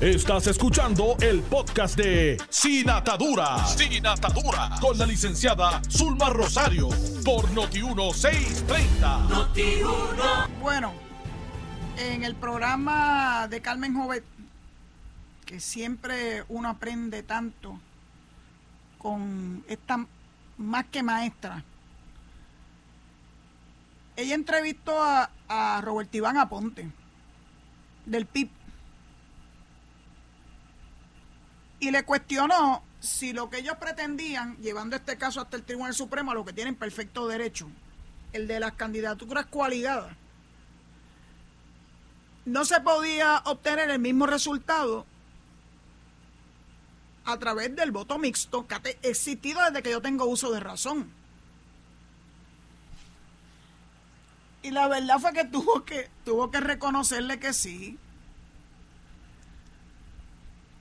Estás 0.01 0.47
escuchando 0.47 1.17
el 1.21 1.43
podcast 1.43 1.95
de 1.95 2.39
Sin 2.49 2.89
Atadura. 2.89 3.67
Sin 3.67 4.07
Atadura. 4.07 4.71
Con 4.81 4.97
la 4.97 5.05
licenciada 5.05 5.83
Zulma 5.91 6.31
Rosario. 6.31 6.89
Por 7.23 7.47
Noti1630. 7.51 10.49
Bueno, 10.59 10.95
en 11.99 12.25
el 12.25 12.35
programa 12.35 13.47
de 13.49 13.61
Carmen 13.61 13.95
Jovet, 13.95 14.25
que 15.45 15.61
siempre 15.61 16.45
uno 16.49 16.71
aprende 16.71 17.23
tanto 17.23 17.79
con 18.97 19.63
esta 19.69 20.07
más 20.57 20.87
que 20.87 21.03
maestra. 21.03 21.63
Ella 24.17 24.35
entrevistó 24.35 25.05
a, 25.05 25.29
a 25.47 25.83
Robert 25.83 26.15
Iván 26.15 26.39
Aponte, 26.39 26.91
del 28.07 28.25
PIB 28.25 28.49
y 31.81 31.91
le 31.91 32.05
cuestionó 32.05 32.83
si 33.01 33.33
lo 33.33 33.49
que 33.49 33.59
ellos 33.59 33.77
pretendían, 33.81 34.57
llevando 34.59 34.97
este 34.97 35.17
caso 35.17 35.41
hasta 35.41 35.57
el 35.57 35.65
Tribunal 35.65 35.95
Supremo, 35.95 36.31
a 36.31 36.35
lo 36.35 36.45
que 36.45 36.53
tienen 36.53 36.77
perfecto 36.77 37.27
derecho, 37.27 37.69
el 38.33 38.47
de 38.47 38.61
las 38.61 38.73
candidaturas 38.73 39.47
coaligadas, 39.47 40.15
no 42.45 42.65
se 42.65 42.81
podía 42.81 43.43
obtener 43.47 43.91
el 43.91 43.99
mismo 43.99 44.27
resultado 44.27 45.07
a 47.25 47.39
través 47.39 47.75
del 47.75 47.91
voto 47.91 48.19
mixto 48.19 48.67
que 48.67 48.75
ha 48.75 48.83
existido 49.03 49.63
desde 49.65 49.83
que 49.83 49.91
yo 49.91 50.03
tengo 50.03 50.27
uso 50.27 50.51
de 50.53 50.61
razón. 50.61 51.11
Y 54.63 54.71
la 54.73 54.89
verdad 54.89 55.19
fue 55.19 55.33
que 55.33 55.45
tuvo 55.51 55.85
que, 55.85 56.11
tuvo 56.25 56.51
que 56.51 56.61
reconocerle 56.61 57.39
que 57.39 57.53
sí, 57.53 57.99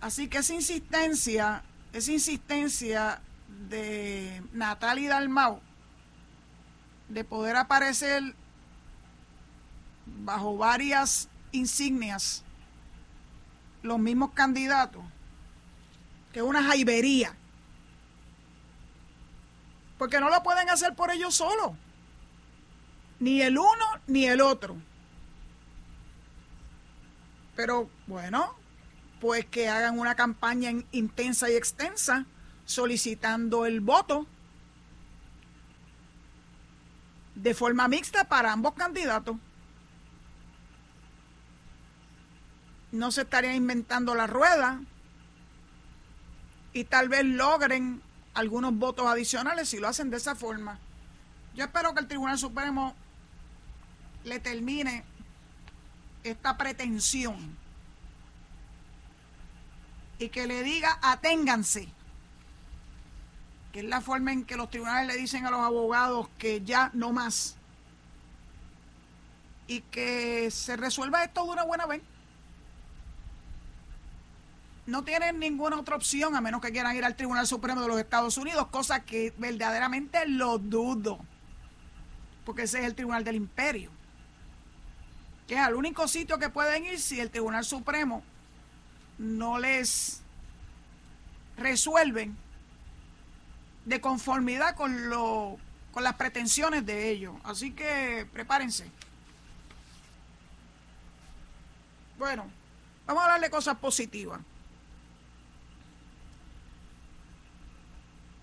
Así 0.01 0.27
que 0.27 0.37
esa 0.37 0.53
insistencia, 0.53 1.63
esa 1.91 2.11
insistencia 2.11 3.21
de 3.69 4.41
Natalia 4.53 5.09
Dalmau 5.09 5.61
de 7.09 7.23
poder 7.23 7.55
aparecer 7.57 8.35
bajo 10.05 10.57
varias 10.57 11.27
insignias 11.51 12.43
los 13.81 13.99
mismos 13.99 14.31
candidatos, 14.31 15.03
que 16.31 16.41
una 16.41 16.63
jaibería. 16.63 17.35
Porque 19.97 20.19
no 20.19 20.29
lo 20.29 20.43
pueden 20.43 20.69
hacer 20.69 20.95
por 20.95 21.11
ellos 21.11 21.35
solos. 21.35 21.71
Ni 23.19 23.41
el 23.41 23.57
uno 23.57 23.85
ni 24.07 24.25
el 24.25 24.39
otro. 24.39 24.77
Pero 27.55 27.89
bueno, 28.07 28.55
pues 29.19 29.45
que 29.45 29.67
hagan 29.67 29.99
una 29.99 30.15
campaña 30.15 30.71
intensa 30.91 31.49
y 31.49 31.55
extensa 31.55 32.25
solicitando 32.65 33.65
el 33.65 33.81
voto 33.81 34.27
de 37.35 37.53
forma 37.53 37.87
mixta 37.87 38.25
para 38.25 38.51
ambos 38.51 38.73
candidatos. 38.73 39.37
No 42.91 43.11
se 43.11 43.21
estaría 43.21 43.53
inventando 43.53 44.15
la 44.15 44.27
rueda 44.27 44.81
y 46.73 46.85
tal 46.85 47.09
vez 47.09 47.25
logren 47.25 48.01
algunos 48.33 48.73
votos 48.73 49.07
adicionales 49.07 49.69
si 49.69 49.79
lo 49.79 49.87
hacen 49.87 50.09
de 50.09 50.17
esa 50.17 50.35
forma. 50.35 50.79
Yo 51.55 51.65
espero 51.65 51.93
que 51.93 51.99
el 51.99 52.07
Tribunal 52.07 52.37
Supremo 52.37 52.95
le 54.23 54.39
termine 54.39 55.03
esta 56.23 56.57
pretensión 56.57 57.57
y 60.19 60.29
que 60.29 60.45
le 60.45 60.61
diga 60.63 60.99
aténganse, 61.01 61.87
que 63.71 63.79
es 63.79 63.85
la 63.85 64.01
forma 64.01 64.33
en 64.33 64.43
que 64.43 64.57
los 64.57 64.69
tribunales 64.69 65.07
le 65.07 65.15
dicen 65.15 65.45
a 65.45 65.51
los 65.51 65.61
abogados 65.61 66.27
que 66.37 66.61
ya 66.61 66.91
no 66.93 67.13
más, 67.13 67.55
y 69.65 69.81
que 69.81 70.51
se 70.51 70.75
resuelva 70.75 71.23
esto 71.23 71.45
de 71.45 71.51
una 71.51 71.63
buena 71.63 71.85
vez. 71.85 72.01
No 74.87 75.03
tienen 75.03 75.37
ninguna 75.37 75.79
otra 75.79 75.95
opción 75.95 76.35
a 76.35 76.41
menos 76.41 76.61
que 76.61 76.71
quieran 76.71 76.95
ir 76.95 77.05
al 77.05 77.15
Tribunal 77.15 77.45
Supremo 77.45 77.79
de 77.81 77.87
los 77.87 77.99
Estados 77.99 78.37
Unidos, 78.37 78.67
cosa 78.71 79.05
que 79.05 79.31
verdaderamente 79.37 80.27
lo 80.27 80.57
dudo, 80.57 81.19
porque 82.43 82.63
ese 82.63 82.79
es 82.79 82.85
el 82.85 82.95
Tribunal 82.95 83.23
del 83.23 83.35
Imperio, 83.35 83.91
que 85.47 85.53
es 85.53 85.67
el 85.67 85.75
único 85.75 86.07
sitio 86.07 86.39
que 86.39 86.49
pueden 86.49 86.85
ir 86.85 86.99
si 86.99 87.19
el 87.19 87.29
Tribunal 87.29 87.63
Supremo 87.63 88.23
no 89.19 89.59
les 89.59 90.21
resuelven 91.57 92.35
de 93.85 94.01
conformidad 94.01 94.75
con, 94.75 95.09
lo, 95.09 95.57
con 95.91 96.03
las 96.03 96.15
pretensiones 96.15 96.85
de 96.85 97.09
ellos. 97.09 97.35
Así 97.43 97.71
que 97.71 98.25
prepárense. 98.31 98.89
Bueno, 102.17 102.49
vamos 103.05 103.21
a 103.21 103.25
hablar 103.25 103.41
de 103.41 103.49
cosas 103.49 103.77
positivas. 103.77 104.39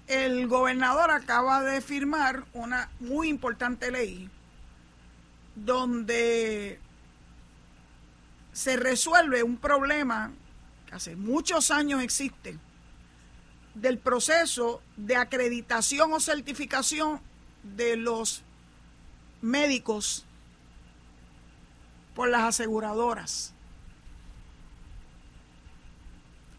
El 0.06 0.46
gobernador 0.46 1.10
acaba 1.10 1.62
de 1.62 1.80
firmar 1.80 2.44
una 2.52 2.90
muy 3.00 3.28
importante 3.28 3.90
ley 3.90 4.30
donde 5.56 6.78
se 8.52 8.76
resuelve 8.76 9.42
un 9.42 9.56
problema 9.56 10.30
hace 10.92 11.16
muchos 11.16 11.70
años 11.70 12.02
existe, 12.02 12.58
del 13.74 13.98
proceso 13.98 14.82
de 14.96 15.16
acreditación 15.16 16.12
o 16.12 16.20
certificación 16.20 17.20
de 17.62 17.96
los 17.96 18.42
médicos 19.42 20.24
por 22.14 22.28
las 22.30 22.42
aseguradoras. 22.44 23.52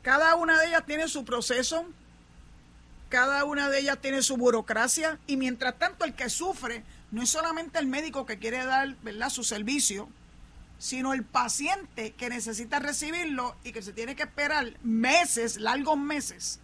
Cada 0.04 0.36
una 0.36 0.60
de 0.60 0.68
ellas 0.68 0.86
tiene 0.86 1.08
su 1.08 1.26
proceso, 1.26 1.86
cada 3.10 3.44
una 3.46 3.70
de 3.70 3.80
ellas 3.80 4.00
tiene 4.00 4.22
su 4.22 4.38
burocracia 4.38 5.20
y 5.28 5.38
mientras 5.38 5.78
tanto 5.80 6.06
el 6.06 6.14
que 6.14 6.30
sufre 6.30 6.84
no 7.12 7.24
es 7.24 7.30
solamente 7.30 7.80
el 7.80 7.88
médico 7.88 8.26
que 8.26 8.38
quiere 8.38 8.64
dar 8.64 8.96
¿verdad? 9.02 9.30
su 9.30 9.44
servicio, 9.44 10.10
sino 10.80 11.14
el 11.14 11.24
paciente 11.24 12.14
que 12.14 12.30
necesita 12.30 12.80
recibirlo 12.80 13.56
y 13.64 13.72
que 13.72 13.82
se 13.82 13.94
tiene 13.94 14.16
que 14.16 14.24
esperar 14.24 14.74
meses, 14.84 15.58
largos 15.58 15.98
meses, 15.98 16.60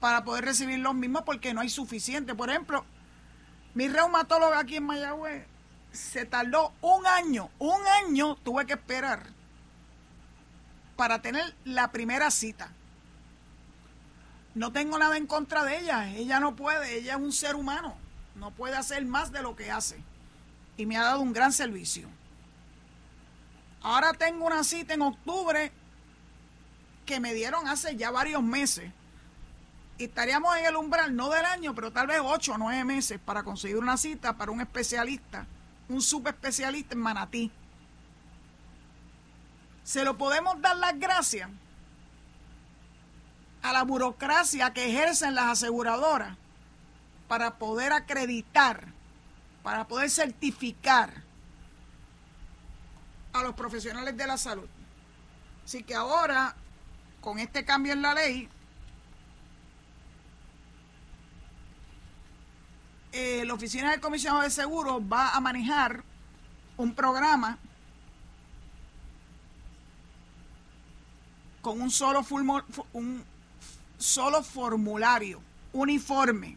para 0.00 0.24
poder 0.24 0.44
recibir 0.44 0.78
los 0.78 0.94
mismos 0.94 1.22
porque 1.24 1.54
no 1.54 1.60
hay 1.60 1.68
suficiente. 1.68 2.34
Por 2.34 2.50
ejemplo, 2.50 2.84
mi 3.74 3.88
reumatóloga 3.88 4.58
aquí 4.58 4.76
en 4.76 4.84
Mayagüez 4.84 5.46
se 5.92 6.26
tardó 6.26 6.72
un 6.80 7.06
año, 7.06 7.50
un 7.58 7.80
año 8.04 8.36
tuve 8.36 8.66
que 8.66 8.74
esperar 8.74 9.26
para 10.96 11.22
tener 11.22 11.54
la 11.64 11.90
primera 11.90 12.30
cita. 12.30 12.72
No 14.54 14.72
tengo 14.72 14.98
nada 14.98 15.16
en 15.16 15.26
contra 15.26 15.64
de 15.64 15.78
ella, 15.78 16.10
ella 16.10 16.40
no 16.40 16.56
puede, 16.56 16.98
ella 16.98 17.14
es 17.14 17.20
un 17.20 17.32
ser 17.32 17.54
humano, 17.54 17.96
no 18.34 18.50
puede 18.50 18.76
hacer 18.76 19.04
más 19.06 19.30
de 19.32 19.42
lo 19.42 19.54
que 19.56 19.70
hace. 19.70 20.02
Y 20.76 20.86
me 20.86 20.96
ha 20.96 21.02
dado 21.02 21.20
un 21.20 21.32
gran 21.32 21.52
servicio. 21.52 22.08
Ahora 23.82 24.12
tengo 24.12 24.46
una 24.46 24.64
cita 24.64 24.94
en 24.94 25.02
octubre 25.02 25.72
que 27.06 27.20
me 27.20 27.34
dieron 27.34 27.68
hace 27.68 27.96
ya 27.96 28.10
varios 28.10 28.42
meses. 28.42 28.92
Y 29.96 30.04
estaríamos 30.04 30.56
en 30.56 30.66
el 30.66 30.76
umbral, 30.76 31.16
no 31.16 31.28
del 31.30 31.44
año, 31.44 31.74
pero 31.74 31.92
tal 31.92 32.06
vez 32.06 32.20
ocho 32.22 32.54
o 32.54 32.58
nueve 32.58 32.84
meses 32.84 33.18
para 33.18 33.42
conseguir 33.42 33.78
una 33.78 33.96
cita 33.96 34.36
para 34.36 34.52
un 34.52 34.60
especialista, 34.60 35.46
un 35.88 36.02
subespecialista 36.02 36.94
en 36.94 37.00
Manatí. 37.00 37.50
Se 39.82 40.04
lo 40.04 40.18
podemos 40.18 40.60
dar 40.60 40.76
las 40.76 40.98
gracias 40.98 41.48
a 43.62 43.72
la 43.72 43.82
burocracia 43.82 44.72
que 44.72 44.86
ejercen 44.86 45.34
las 45.34 45.46
aseguradoras 45.46 46.36
para 47.26 47.58
poder 47.58 47.92
acreditar, 47.92 48.88
para 49.62 49.88
poder 49.88 50.10
certificar 50.10 51.27
a 53.38 53.42
los 53.42 53.54
profesionales 53.54 54.16
de 54.16 54.26
la 54.26 54.36
salud. 54.36 54.68
Así 55.64 55.82
que 55.82 55.94
ahora, 55.94 56.54
con 57.20 57.38
este 57.38 57.64
cambio 57.64 57.92
en 57.92 58.02
la 58.02 58.14
ley, 58.14 58.48
eh, 63.12 63.44
la 63.44 63.54
Oficina 63.54 63.90
del 63.90 64.00
Comisionado 64.00 64.42
de 64.42 64.50
Seguros 64.50 65.02
va 65.02 65.34
a 65.34 65.40
manejar 65.40 66.02
un 66.76 66.94
programa 66.94 67.58
con 71.60 71.80
un 71.80 71.90
solo, 71.90 72.24
un 72.92 73.24
solo 73.98 74.42
formulario 74.42 75.42
uniforme 75.72 76.56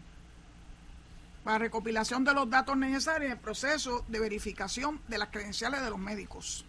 para 1.43 1.57
recopilación 1.57 2.23
de 2.23 2.33
los 2.33 2.49
datos 2.49 2.77
necesarios 2.77 3.25
en 3.25 3.37
el 3.37 3.39
proceso 3.39 4.05
de 4.07 4.19
verificación 4.19 5.01
de 5.07 5.17
las 5.17 5.29
credenciales 5.29 5.81
de 5.81 5.89
los 5.89 5.99
médicos. 5.99 6.65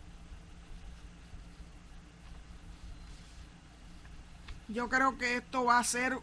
Yo 4.73 4.89
creo 4.89 5.19
que 5.19 5.37
esto 5.37 5.65
va 5.65 5.79
a 5.79 5.85
ser 5.85 6.19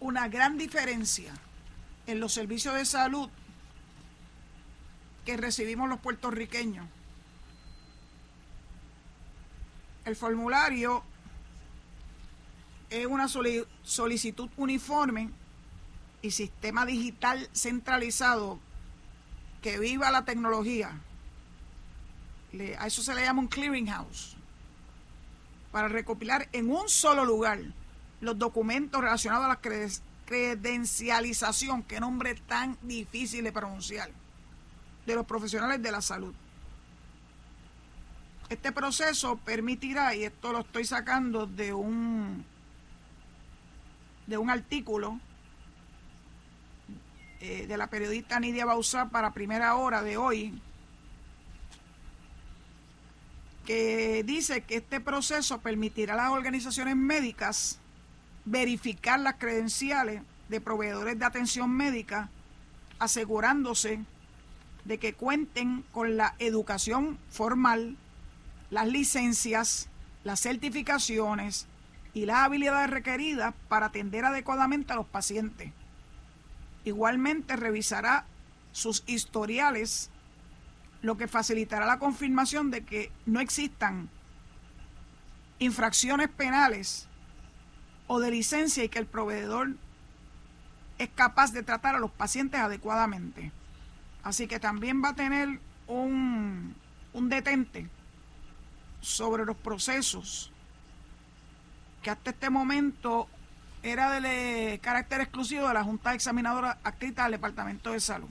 una 0.00 0.28
gran 0.28 0.58
diferencia 0.58 1.32
en 2.06 2.20
los 2.20 2.32
servicios 2.32 2.74
de 2.74 2.84
salud 2.84 3.28
que 5.24 5.36
recibimos 5.36 5.88
los 5.88 5.98
puertorriqueños. 5.98 6.86
El 10.04 10.14
formulario 10.14 11.02
es 12.90 13.06
una 13.06 13.26
solicitud 13.28 14.48
uniforme 14.56 15.30
y 16.22 16.30
sistema 16.30 16.86
digital 16.86 17.48
centralizado 17.52 18.60
que 19.62 19.78
viva 19.78 20.10
la 20.10 20.24
tecnología. 20.24 21.00
a 22.78 22.86
eso 22.86 23.02
se 23.02 23.14
le 23.14 23.22
llama 23.22 23.40
un 23.40 23.48
clearinghouse. 23.48 24.35
Para 25.76 25.88
recopilar 25.88 26.48
en 26.52 26.70
un 26.70 26.88
solo 26.88 27.26
lugar 27.26 27.58
los 28.22 28.38
documentos 28.38 28.98
relacionados 28.98 29.44
a 29.44 29.48
la 29.48 29.60
credencialización, 30.24 31.82
qué 31.82 32.00
nombre 32.00 32.34
tan 32.34 32.78
difícil 32.80 33.44
de 33.44 33.52
pronunciar, 33.52 34.08
de 35.04 35.14
los 35.14 35.26
profesionales 35.26 35.82
de 35.82 35.92
la 35.92 36.00
salud. 36.00 36.34
Este 38.48 38.72
proceso 38.72 39.36
permitirá, 39.36 40.14
y 40.14 40.24
esto 40.24 40.50
lo 40.50 40.60
estoy 40.60 40.86
sacando 40.86 41.46
de 41.46 41.74
un 41.74 42.42
de 44.26 44.38
un 44.38 44.48
artículo 44.48 45.20
eh, 47.40 47.66
de 47.66 47.76
la 47.76 47.88
periodista 47.88 48.40
Nidia 48.40 48.64
Bausá 48.64 49.10
para 49.10 49.34
primera 49.34 49.74
hora 49.74 50.00
de 50.00 50.16
hoy, 50.16 50.58
que 53.66 54.22
dice 54.24 54.62
que 54.62 54.76
este 54.76 55.00
proceso 55.00 55.60
permitirá 55.60 56.14
a 56.14 56.16
las 56.16 56.30
organizaciones 56.30 56.96
médicas 56.96 57.78
verificar 58.46 59.20
las 59.20 59.34
credenciales 59.34 60.22
de 60.48 60.60
proveedores 60.60 61.18
de 61.18 61.24
atención 61.24 61.70
médica, 61.70 62.30
asegurándose 62.98 64.00
de 64.84 64.98
que 64.98 65.12
cuenten 65.12 65.82
con 65.92 66.16
la 66.16 66.34
educación 66.38 67.18
formal, 67.28 67.96
las 68.70 68.86
licencias, 68.86 69.88
las 70.22 70.40
certificaciones 70.40 71.66
y 72.14 72.24
las 72.24 72.38
habilidades 72.38 72.88
requeridas 72.88 73.52
para 73.68 73.86
atender 73.86 74.24
adecuadamente 74.24 74.92
a 74.92 74.96
los 74.96 75.06
pacientes. 75.06 75.72
Igualmente 76.84 77.56
revisará 77.56 78.26
sus 78.70 79.02
historiales, 79.06 80.10
lo 81.06 81.16
que 81.16 81.28
facilitará 81.28 81.86
la 81.86 81.98
confirmación 81.98 82.70
de 82.70 82.84
que 82.84 83.12
no 83.26 83.40
existan 83.40 84.10
infracciones 85.60 86.28
penales 86.28 87.06
o 88.08 88.18
de 88.18 88.30
licencia 88.32 88.82
y 88.84 88.88
que 88.88 88.98
el 88.98 89.06
proveedor 89.06 89.76
es 90.98 91.08
capaz 91.14 91.52
de 91.52 91.62
tratar 91.62 91.94
a 91.94 92.00
los 92.00 92.10
pacientes 92.10 92.60
adecuadamente. 92.60 93.52
Así 94.22 94.48
que 94.48 94.58
también 94.58 95.02
va 95.02 95.10
a 95.10 95.14
tener 95.14 95.60
un, 95.86 96.74
un 97.12 97.28
detente 97.28 97.88
sobre 99.00 99.44
los 99.44 99.56
procesos 99.56 100.50
que 102.02 102.10
hasta 102.10 102.30
este 102.30 102.50
momento 102.50 103.28
era 103.84 104.10
de 104.20 104.80
carácter 104.82 105.20
exclusivo 105.20 105.68
de 105.68 105.74
la 105.74 105.84
Junta 105.84 106.14
Examinadora 106.14 106.78
Adscrita 106.82 107.22
del 107.22 107.32
Departamento 107.32 107.92
de 107.92 108.00
Salud. 108.00 108.28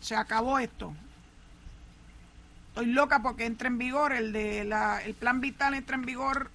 Se 0.00 0.16
acabó 0.16 0.58
esto. 0.58 0.92
Estoy 2.76 2.92
loca 2.92 3.22
porque 3.22 3.46
entra 3.46 3.68
en 3.68 3.78
vigor 3.78 4.12
el 4.12 4.34
de 4.34 4.62
la, 4.66 5.02
el 5.02 5.14
plan 5.14 5.40
vital 5.40 5.72
entra 5.72 5.96
en 5.96 6.02
vigor 6.02 6.50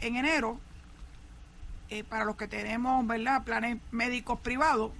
en 0.00 0.16
enero 0.16 0.58
eh, 1.90 2.04
para 2.04 2.24
los 2.24 2.36
que 2.36 2.48
tenemos 2.48 3.06
verdad 3.06 3.44
planes 3.44 3.76
médicos 3.90 4.40
privados 4.40 4.92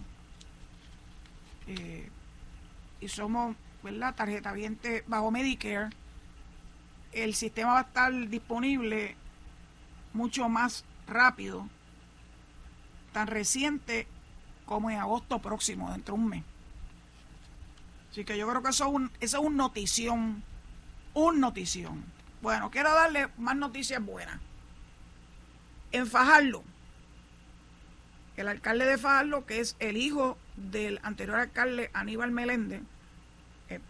eh, 1.69 2.11
y 3.01 3.09
somos 3.09 3.57
verdad 3.83 4.15
tarjeta 4.15 4.53
viente 4.53 5.05
bajo 5.07 5.31
Medicare 5.31 5.89
el 7.13 7.35
sistema 7.35 7.73
va 7.73 7.79
a 7.79 7.83
estar 7.85 8.13
disponible 8.29 9.17
mucho 10.13 10.51
más 10.51 10.85
rápido, 11.07 11.67
tan 13.15 13.27
reciente 13.27 14.07
como 14.67 14.91
en 14.91 14.99
agosto 14.99 15.39
próximo, 15.39 15.91
dentro 15.93 16.15
de 16.15 16.21
un 16.21 16.29
mes. 16.29 16.45
Así 18.15 18.25
que 18.25 18.39
yo 18.39 18.49
creo 18.49 18.63
que 18.63 18.69
eso 18.69 18.85
es 18.85 18.93
un, 18.93 19.11
eso 19.19 19.39
es 19.39 19.45
un 19.45 19.57
notición, 19.57 20.45
un 21.15 21.41
notición. 21.41 22.05
Bueno, 22.43 22.71
quiero 22.71 22.95
darle 22.95 23.27
más 23.39 23.57
noticias 23.57 24.01
buenas. 24.01 24.39
En 25.91 26.07
Fajardo, 26.07 26.63
el 28.37 28.47
alcalde 28.47 28.85
de 28.85 28.99
Fajardo, 28.99 29.47
que 29.47 29.59
es 29.59 29.75
el 29.81 29.97
hijo 29.97 30.39
del 30.55 31.01
anterior 31.03 31.41
alcalde 31.41 31.91
Aníbal 31.93 32.31
Meléndez, 32.31 32.83
eh, 33.69 33.81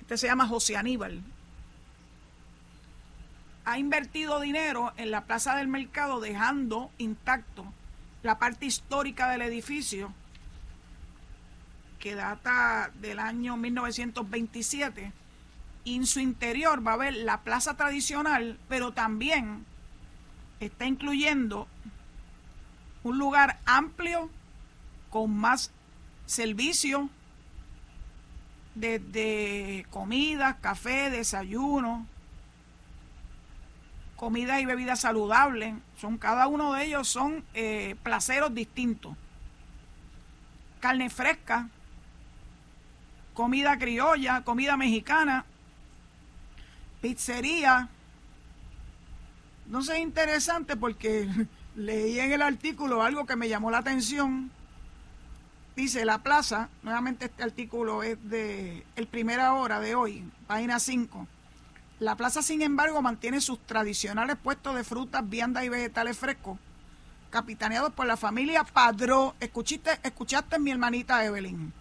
este 0.00 0.16
se 0.16 0.28
llama 0.28 0.48
José 0.48 0.78
Aníbal, 0.78 1.22
ha 3.66 3.78
invertido 3.78 4.40
dinero 4.40 4.94
en 4.96 5.10
la 5.10 5.26
plaza 5.26 5.54
del 5.56 5.68
mercado 5.68 6.18
dejando 6.18 6.90
intacto 6.96 7.70
la 8.22 8.38
parte 8.38 8.64
histórica 8.64 9.28
del 9.28 9.42
edificio 9.42 10.14
que 12.06 12.14
data 12.14 12.92
del 13.00 13.18
año 13.18 13.56
1927 13.56 15.12
y 15.82 15.96
en 15.96 16.06
su 16.06 16.20
interior 16.20 16.86
va 16.86 16.92
a 16.92 16.94
haber 16.94 17.14
la 17.16 17.40
plaza 17.40 17.76
tradicional 17.76 18.60
pero 18.68 18.92
también 18.92 19.66
está 20.60 20.86
incluyendo 20.86 21.66
un 23.02 23.18
lugar 23.18 23.58
amplio 23.66 24.30
con 25.10 25.36
más 25.36 25.72
servicio 26.26 27.10
desde 28.76 29.84
comida, 29.90 30.58
café, 30.60 31.10
desayuno, 31.10 32.06
comida 34.14 34.60
y 34.60 34.64
bebidas 34.64 35.00
saludables. 35.00 35.74
Son, 36.00 36.18
cada 36.18 36.46
uno 36.46 36.74
de 36.74 36.84
ellos 36.84 37.08
son 37.08 37.42
eh, 37.54 37.96
placeros 38.04 38.54
distintos. 38.54 39.16
Carne 40.78 41.10
fresca, 41.10 41.68
comida 43.36 43.78
criolla, 43.78 44.42
comida 44.42 44.76
mexicana, 44.76 45.44
pizzería. 47.00 47.88
No 49.66 49.82
sé, 49.82 50.00
interesante 50.00 50.76
porque 50.76 51.28
leí 51.76 52.18
en 52.18 52.32
el 52.32 52.42
artículo 52.42 53.04
algo 53.04 53.26
que 53.26 53.36
me 53.36 53.48
llamó 53.48 53.70
la 53.70 53.78
atención. 53.78 54.50
Dice 55.76 56.04
la 56.04 56.18
plaza, 56.24 56.70
nuevamente 56.82 57.26
este 57.26 57.44
artículo 57.44 58.02
es 58.02 58.18
de 58.28 58.84
el 58.96 59.06
primera 59.06 59.52
hora 59.52 59.78
de 59.78 59.94
hoy, 59.94 60.24
página 60.48 60.80
5 60.80 61.28
la 61.98 62.14
plaza, 62.14 62.42
sin 62.42 62.60
embargo, 62.60 63.00
mantiene 63.00 63.40
sus 63.40 63.58
tradicionales 63.60 64.36
puestos 64.36 64.74
de 64.76 64.84
frutas, 64.84 65.26
viandas 65.26 65.64
y 65.64 65.70
vegetales 65.70 66.18
frescos, 66.18 66.58
capitaneados 67.30 67.92
por 67.94 68.06
la 68.06 68.18
familia 68.18 68.64
Padró. 68.64 69.34
Escuchaste, 69.40 69.98
escuchaste 70.02 70.58
mi 70.58 70.70
hermanita 70.70 71.24
Evelyn, 71.24 71.72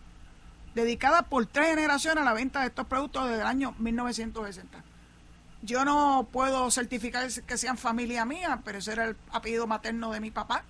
dedicada 0.75 1.23
por 1.23 1.45
tres 1.45 1.69
generaciones 1.69 2.21
a 2.21 2.25
la 2.25 2.33
venta 2.33 2.59
de 2.59 2.67
estos 2.67 2.85
productos 2.85 3.29
desde 3.29 3.41
el 3.41 3.47
año 3.47 3.73
1960. 3.79 4.83
Yo 5.61 5.85
no 5.85 6.27
puedo 6.31 6.69
certificar 6.69 7.27
que 7.31 7.57
sean 7.57 7.77
familia 7.77 8.25
mía, 8.25 8.61
pero 8.63 8.77
ese 8.77 8.91
era 8.91 9.05
el 9.05 9.17
apellido 9.31 9.65
materno 9.65 10.11
de 10.11 10.19
mi 10.19 10.29
papá 10.29 10.63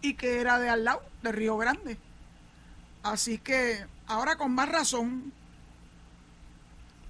y 0.00 0.14
que 0.14 0.40
era 0.40 0.58
de 0.58 0.70
al 0.70 0.84
lado, 0.84 1.02
de 1.22 1.32
Río 1.32 1.56
Grande. 1.58 1.98
Así 3.02 3.38
que 3.38 3.86
ahora 4.06 4.36
con 4.36 4.52
más 4.52 4.68
razón 4.68 5.32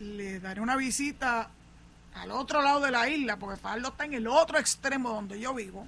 le 0.00 0.40
daré 0.40 0.60
una 0.60 0.76
visita 0.76 1.50
al 2.14 2.32
otro 2.32 2.60
lado 2.60 2.80
de 2.80 2.90
la 2.90 3.08
isla, 3.08 3.38
porque 3.38 3.60
Fajardo 3.60 3.88
está 3.88 4.04
en 4.04 4.14
el 4.14 4.26
otro 4.26 4.58
extremo 4.58 5.10
donde 5.10 5.38
yo 5.38 5.54
vivo, 5.54 5.86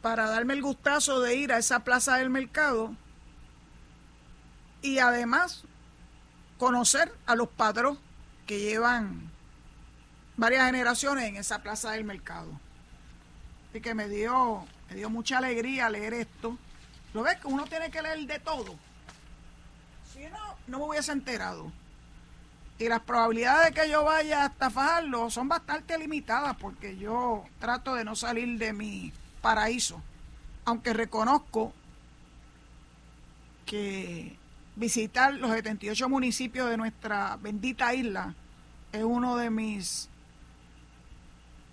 para 0.00 0.30
darme 0.30 0.54
el 0.54 0.62
gustazo 0.62 1.20
de 1.20 1.36
ir 1.36 1.52
a 1.52 1.58
esa 1.58 1.80
plaza 1.80 2.16
del 2.16 2.30
mercado 2.30 2.96
y 4.82 4.98
además 4.98 5.64
conocer 6.58 7.12
a 7.26 7.34
los 7.34 7.48
padros 7.48 7.98
que 8.46 8.60
llevan 8.60 9.30
varias 10.36 10.66
generaciones 10.66 11.24
en 11.24 11.36
esa 11.36 11.62
plaza 11.62 11.92
del 11.92 12.04
mercado. 12.04 12.48
Así 13.70 13.80
que 13.80 13.94
me 13.94 14.08
dio, 14.08 14.64
me 14.88 14.96
dio 14.96 15.10
mucha 15.10 15.38
alegría 15.38 15.90
leer 15.90 16.14
esto. 16.14 16.56
¿Lo 17.14 17.22
ves? 17.22 17.36
Que 17.38 17.48
uno 17.48 17.64
tiene 17.66 17.90
que 17.90 18.02
leer 18.02 18.26
de 18.26 18.38
todo. 18.38 18.76
Si 20.12 20.20
no, 20.26 20.56
no 20.66 20.78
me 20.78 20.84
hubiese 20.84 21.12
enterado 21.12 21.70
y 22.78 22.88
las 22.88 23.00
probabilidades 23.00 23.74
de 23.74 23.80
que 23.80 23.90
yo 23.90 24.04
vaya 24.04 24.44
hasta 24.44 24.70
Fajardo 24.70 25.30
son 25.30 25.48
bastante 25.48 25.96
limitadas 25.98 26.56
porque 26.56 26.96
yo 26.96 27.44
trato 27.58 27.94
de 27.94 28.04
no 28.04 28.14
salir 28.14 28.58
de 28.58 28.72
mi 28.72 29.12
paraíso, 29.40 30.02
aunque 30.64 30.92
reconozco 30.92 31.72
que 33.64 34.36
visitar 34.76 35.34
los 35.34 35.50
78 35.50 36.08
municipios 36.08 36.70
de 36.70 36.76
nuestra 36.76 37.36
bendita 37.38 37.94
isla 37.94 38.34
es 38.92 39.02
uno 39.02 39.36
de 39.36 39.50
mis 39.50 40.08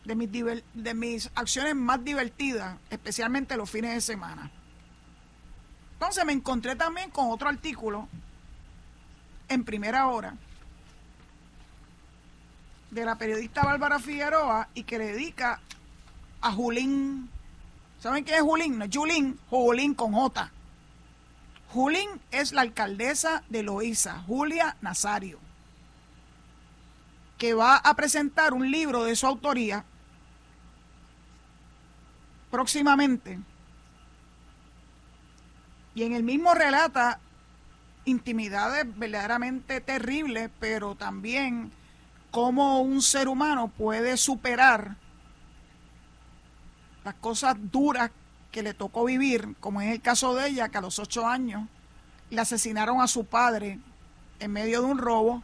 de 0.06 0.16
mis, 0.16 0.32
de 0.74 0.94
mis 0.94 1.30
acciones 1.36 1.76
más 1.76 2.04
divertidas, 2.04 2.78
especialmente 2.90 3.56
los 3.56 3.70
fines 3.70 3.94
de 3.94 4.02
semana. 4.02 4.52
Entonces 5.94 6.26
me 6.26 6.34
encontré 6.34 6.76
también 6.76 7.10
con 7.10 7.32
otro 7.32 7.48
artículo 7.48 8.08
en 9.48 9.64
primera 9.64 10.08
hora 10.08 10.36
de 12.92 13.06
la 13.06 13.18
periodista 13.18 13.64
Bárbara 13.64 14.00
Figueroa 14.00 14.68
y 14.74 14.84
que 14.84 14.98
le 14.98 15.14
dedica 15.14 15.62
a 16.42 16.52
Julín. 16.52 17.30
¿Saben 18.00 18.24
quién 18.26 18.38
es 18.38 18.44
Julín? 18.44 18.78
No, 18.78 18.86
Julín, 18.92 19.40
Julín 19.50 19.94
con 19.94 20.12
J. 20.12 20.52
Julín 21.74 22.08
es 22.30 22.52
la 22.52 22.62
alcaldesa 22.62 23.42
de 23.50 23.64
Loíza, 23.64 24.22
Julia 24.28 24.78
Nazario, 24.82 25.40
que 27.40 27.56
va 27.56 27.78
a 27.78 27.96
presentar 27.96 28.54
un 28.54 28.70
libro 28.70 29.04
de 29.06 29.16
su 29.16 29.26
autoría 29.26 29.84
próximamente. 32.52 33.40
Y 35.96 36.04
en 36.04 36.14
el 36.14 36.22
mismo 36.22 36.54
relata 36.54 37.20
intimidades 38.06 38.86
verdaderamente 38.96 39.82
terribles, 39.82 40.52
pero 40.60 40.94
también 40.94 41.72
cómo 42.30 42.82
un 42.82 43.02
ser 43.02 43.28
humano 43.28 43.68
puede 43.68 44.18
superar 44.18 44.96
las 47.04 47.16
cosas 47.16 47.56
duras 47.72 48.12
que 48.54 48.62
le 48.62 48.76
tocó 48.76 49.04
vivir, 49.04 49.56
como 49.60 49.82
es 49.82 49.92
el 49.92 50.00
caso 50.00 50.36
de 50.36 50.48
ella, 50.48 50.70
que 50.70 50.78
a 50.78 50.82
los 50.82 51.00
ocho 51.00 51.28
años 51.28 51.68
le 52.30 52.40
asesinaron 52.40 53.02
a 53.02 53.08
su 53.08 53.26
padre 53.26 53.80
en 54.40 54.52
medio 54.52 54.82
de 54.82 54.88
un 54.88 55.00
robo, 55.00 55.44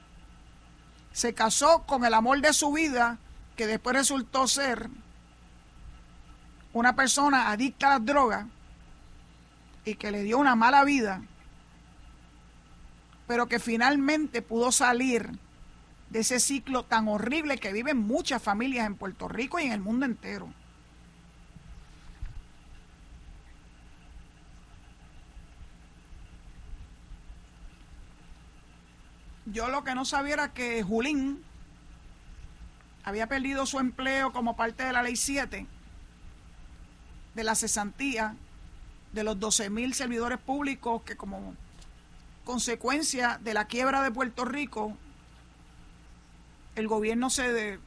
se 1.12 1.34
casó 1.34 1.88
con 1.88 2.06
el 2.06 2.14
amor 2.14 2.40
de 2.40 2.54
su 2.54 2.72
vida, 2.72 3.18
que 3.56 3.66
después 3.66 3.96
resultó 3.96 4.48
ser 4.48 4.92
una 6.72 6.96
persona 6.96 7.50
adicta 7.50 7.88
a 7.88 7.98
las 7.98 8.06
drogas 8.06 8.46
y 9.86 9.96
que 9.96 10.12
le 10.12 10.22
dio 10.22 10.38
una 10.38 10.56
mala 10.56 10.84
vida, 10.84 11.24
pero 13.26 13.48
que 13.48 13.58
finalmente 13.58 14.44
pudo 14.44 14.72
salir 14.72 15.32
de 16.12 16.20
ese 16.20 16.40
ciclo 16.40 16.84
tan 16.84 17.08
horrible 17.08 17.58
que 17.58 17.74
viven 17.74 17.98
muchas 17.98 18.42
familias 18.42 18.86
en 18.86 18.96
Puerto 18.96 19.28
Rico 19.28 19.60
y 19.60 19.64
en 19.64 19.72
el 19.72 19.82
mundo 19.82 20.06
entero. 20.06 20.54
Yo 29.52 29.70
lo 29.70 29.84
que 29.84 29.96
no 29.96 30.06
sabía 30.06 30.34
era 30.34 30.54
que 30.54 30.84
Julín 30.84 31.44
había 33.04 33.28
perdido 33.28 33.66
su 33.66 33.80
empleo 33.80 34.32
como 34.32 34.56
parte 34.56 34.84
de 34.84 34.94
la 34.94 35.02
ley 35.02 35.16
7 35.16 35.66
de 37.34 37.44
la 37.44 37.56
cesantía 37.56 38.36
de 39.12 39.24
los 39.24 39.40
12 39.40 39.70
mil 39.70 39.94
servidores 39.94 40.38
públicos 40.38 41.02
que 41.04 41.16
como 41.16 41.56
consecuencia 42.44 43.40
de 43.42 43.54
la 43.54 43.66
quiebra 43.66 44.04
de 44.04 44.12
Puerto 44.12 44.46
Rico 44.46 44.96
el 46.76 46.88
gobierno 46.88 47.30
se 47.30 47.80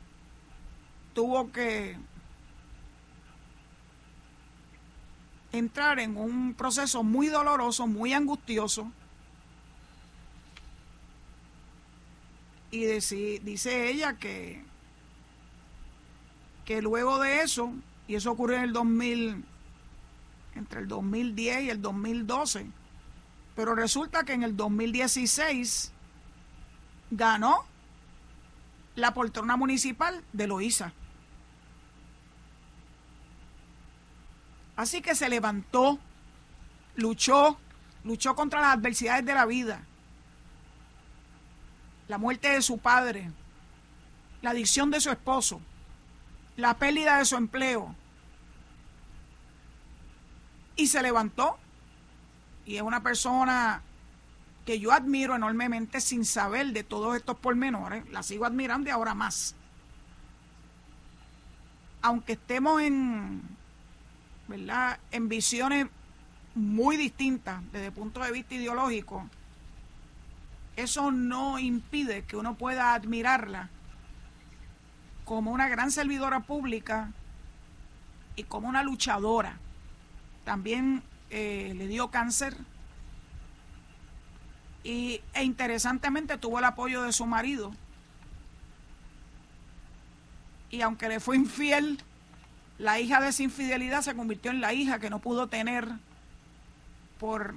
tuvo 1.15 1.53
que 1.53 1.97
entrar 5.53 6.01
en 6.01 6.17
un 6.17 6.55
proceso 6.55 7.05
muy 7.05 7.29
doloroso, 7.29 7.87
muy 7.87 8.15
angustioso 8.15 8.91
y 12.73 12.87
dice 12.87 13.91
ella 13.91 14.17
que, 14.17 14.65
que 16.65 16.81
luego 16.81 17.19
de 17.21 17.43
eso, 17.43 17.71
y 18.09 18.15
eso 18.15 18.33
ocurrió 18.33 18.57
en 18.57 18.63
el 18.65 18.73
2000, 18.73 19.45
entre 20.55 20.81
el 20.81 20.89
2010 20.89 21.65
y 21.65 21.71
el 21.71 21.83
2012, 21.83 22.67
pero 23.55 23.75
resulta 23.75 24.25
que 24.25 24.33
en 24.33 24.43
el 24.43 24.57
2016 24.57 25.93
ganó 27.11 27.67
la 28.95 29.13
poltrona 29.13 29.59
municipal 29.59 30.25
de 30.33 30.47
Loíza. 30.47 30.95
Así 34.77 35.03
que 35.03 35.15
se 35.15 35.29
levantó, 35.29 35.99
luchó, 36.97 37.59
luchó 38.03 38.35
contra 38.35 38.63
las 38.63 38.79
adversidades 38.79 39.27
de 39.27 39.35
la 39.35 39.45
vida 39.45 39.85
la 42.13 42.19
muerte 42.19 42.51
de 42.51 42.61
su 42.61 42.77
padre, 42.77 43.31
la 44.43 44.51
adicción 44.51 44.91
de 44.91 45.01
su 45.01 45.11
esposo, 45.11 45.63
la 46.59 46.77
pérdida 46.77 47.17
de 47.17 47.25
su 47.25 47.37
empleo. 47.37 47.97
Y 50.77 50.89
se 50.89 51.03
levantó. 51.03 51.57
Y 52.67 52.77
es 52.77 52.83
una 52.83 53.03
persona 53.03 53.81
que 54.67 54.79
yo 54.79 54.93
admiro 54.93 55.35
enormemente 55.35 56.03
sin 56.03 56.27
saber 56.27 56.75
de 56.75 56.85
todos 56.85 57.17
estos 57.17 57.39
pormenores. 57.39 58.07
La 58.11 58.23
sigo 58.23 58.45
admirando 58.45 58.91
y 58.91 58.93
ahora 58.93 59.15
más. 59.15 59.55
Aunque 62.03 62.35
estemos 62.35 62.83
en, 62.83 63.41
¿verdad? 64.49 65.01
en 65.13 65.31
visiones 65.31 65.87
muy 66.55 66.99
distintas 66.99 67.63
desde 67.73 67.87
el 67.87 67.93
punto 67.93 68.21
de 68.21 68.33
vista 68.33 68.55
ideológico, 68.55 69.31
eso 70.77 71.11
no 71.11 71.59
impide 71.59 72.25
que 72.25 72.37
uno 72.37 72.55
pueda 72.55 72.95
admirarla 72.95 73.69
como 75.25 75.53
una 75.53 75.69
gran 75.69 75.91
servidora 75.91 76.41
pública 76.41 77.13
y 78.37 78.45
como 78.45 78.69
una 78.69 78.83
luchadora. 78.83 79.59
También 80.45 81.03
eh, 81.31 81.75
le 81.77 81.87
dio 81.87 82.11
cáncer 82.11 82.57
y, 84.83 85.21
e 85.35 85.45
interesantemente 85.45 86.39
tuvo 86.39 86.59
el 86.59 86.65
apoyo 86.65 87.03
de 87.03 87.13
su 87.13 87.27
marido. 87.27 87.73
Y 90.71 90.81
aunque 90.81 91.09
le 91.09 91.21
fue 91.21 91.37
infiel, 91.37 91.99
la 92.79 92.99
hija 92.99 93.21
de 93.21 93.29
esa 93.29 93.43
infidelidad 93.43 94.03
se 94.03 94.17
convirtió 94.17 94.51
en 94.51 94.61
la 94.61 94.73
hija 94.73 94.99
que 94.99 95.11
no 95.11 95.19
pudo 95.19 95.49
tener 95.49 95.87
por 97.21 97.55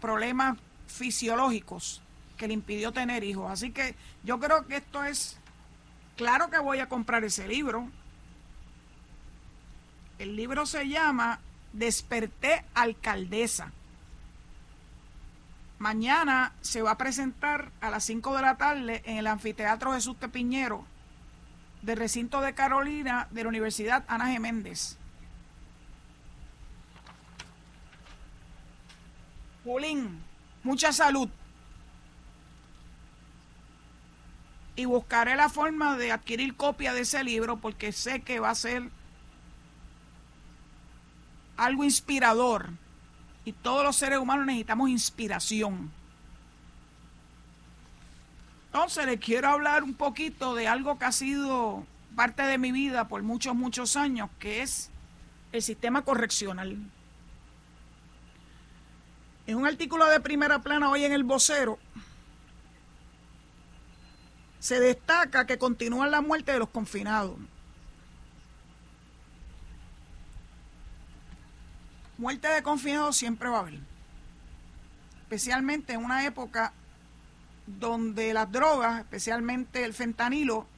problemas 0.00 0.56
fisiológicos 0.86 2.02
que 2.42 2.48
le 2.48 2.54
impidió 2.54 2.90
tener 2.90 3.22
hijos. 3.22 3.48
Así 3.48 3.70
que 3.70 3.94
yo 4.24 4.40
creo 4.40 4.66
que 4.66 4.78
esto 4.78 5.04
es, 5.04 5.38
claro 6.16 6.50
que 6.50 6.58
voy 6.58 6.80
a 6.80 6.88
comprar 6.88 7.22
ese 7.22 7.46
libro. 7.46 7.88
El 10.18 10.34
libro 10.34 10.66
se 10.66 10.88
llama 10.88 11.38
Desperté 11.72 12.64
alcaldesa. 12.74 13.70
Mañana 15.78 16.52
se 16.62 16.82
va 16.82 16.90
a 16.90 16.98
presentar 16.98 17.70
a 17.80 17.90
las 17.90 18.02
5 18.02 18.34
de 18.34 18.42
la 18.42 18.56
tarde 18.56 19.02
en 19.04 19.18
el 19.18 19.28
anfiteatro 19.28 19.92
Jesús 19.92 20.18
Tepiñero 20.18 20.84
del 21.82 21.96
recinto 21.96 22.40
de 22.40 22.54
Carolina 22.54 23.28
de 23.30 23.44
la 23.44 23.50
Universidad 23.50 24.04
Ana 24.08 24.26
Geméndez. 24.26 24.98
Julín, 29.62 30.20
mucha 30.64 30.92
salud. 30.92 31.28
Y 34.76 34.84
buscaré 34.86 35.36
la 35.36 35.48
forma 35.48 35.96
de 35.96 36.12
adquirir 36.12 36.56
copia 36.56 36.94
de 36.94 37.02
ese 37.02 37.22
libro 37.24 37.58
porque 37.58 37.92
sé 37.92 38.20
que 38.22 38.40
va 38.40 38.50
a 38.50 38.54
ser 38.54 38.90
algo 41.56 41.84
inspirador 41.84 42.70
y 43.44 43.52
todos 43.52 43.84
los 43.84 43.96
seres 43.96 44.18
humanos 44.18 44.46
necesitamos 44.46 44.88
inspiración. 44.88 45.90
Entonces 48.66 49.04
les 49.04 49.20
quiero 49.20 49.48
hablar 49.48 49.82
un 49.82 49.94
poquito 49.94 50.54
de 50.54 50.66
algo 50.66 50.98
que 50.98 51.04
ha 51.04 51.12
sido 51.12 51.86
parte 52.16 52.42
de 52.42 52.56
mi 52.56 52.72
vida 52.72 53.08
por 53.08 53.22
muchos, 53.22 53.54
muchos 53.54 53.96
años, 53.96 54.30
que 54.38 54.62
es 54.62 54.90
el 55.52 55.62
sistema 55.62 56.02
correccional. 56.02 56.78
En 59.46 59.56
un 59.56 59.66
artículo 59.66 60.06
de 60.06 60.20
primera 60.20 60.60
plana 60.60 60.88
hoy 60.88 61.04
en 61.04 61.12
el 61.12 61.24
vocero, 61.24 61.78
se 64.62 64.78
destaca 64.78 65.44
que 65.44 65.58
continúa 65.58 66.06
la 66.06 66.20
muerte 66.20 66.52
de 66.52 66.60
los 66.60 66.68
confinados. 66.68 67.36
Muerte 72.16 72.46
de 72.46 72.62
confinados 72.62 73.16
siempre 73.16 73.48
va 73.48 73.56
a 73.56 73.60
haber, 73.62 73.80
especialmente 75.22 75.94
en 75.94 76.04
una 76.04 76.24
época 76.24 76.72
donde 77.66 78.32
las 78.32 78.52
drogas, 78.52 79.00
especialmente 79.00 79.82
el 79.82 79.94
fentanilo, 79.94 80.68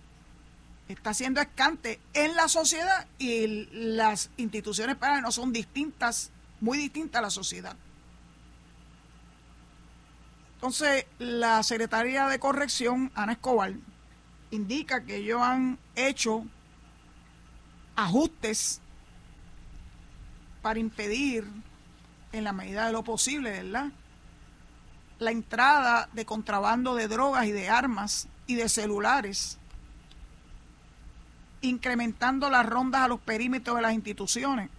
está 0.88 1.12
siendo 1.12 1.42
escante 1.42 2.00
en 2.14 2.34
la 2.36 2.48
sociedad 2.48 3.06
y 3.18 3.66
las 3.70 4.30
instituciones 4.38 4.96
penales 4.96 5.22
no 5.22 5.30
son 5.30 5.52
distintas, 5.52 6.30
muy 6.58 6.78
distintas 6.78 7.18
a 7.18 7.22
la 7.22 7.30
sociedad. 7.30 7.76
Entonces, 10.64 11.04
la 11.18 11.62
Secretaría 11.62 12.26
de 12.26 12.38
Corrección, 12.38 13.12
Ana 13.14 13.32
Escobar, 13.32 13.74
indica 14.50 15.04
que 15.04 15.16
ellos 15.16 15.42
han 15.42 15.78
hecho 15.94 16.42
ajustes 17.96 18.80
para 20.62 20.78
impedir, 20.78 21.44
en 22.32 22.44
la 22.44 22.54
medida 22.54 22.86
de 22.86 22.92
lo 22.92 23.04
posible, 23.04 23.50
¿verdad? 23.50 23.92
La 25.18 25.32
entrada 25.32 26.08
de 26.14 26.24
contrabando 26.24 26.94
de 26.94 27.08
drogas 27.08 27.44
y 27.44 27.52
de 27.52 27.68
armas 27.68 28.26
y 28.46 28.54
de 28.54 28.70
celulares, 28.70 29.58
incrementando 31.60 32.48
las 32.48 32.64
rondas 32.64 33.02
a 33.02 33.08
los 33.08 33.20
perímetros 33.20 33.76
de 33.76 33.82
las 33.82 33.92
instituciones, 33.92 34.70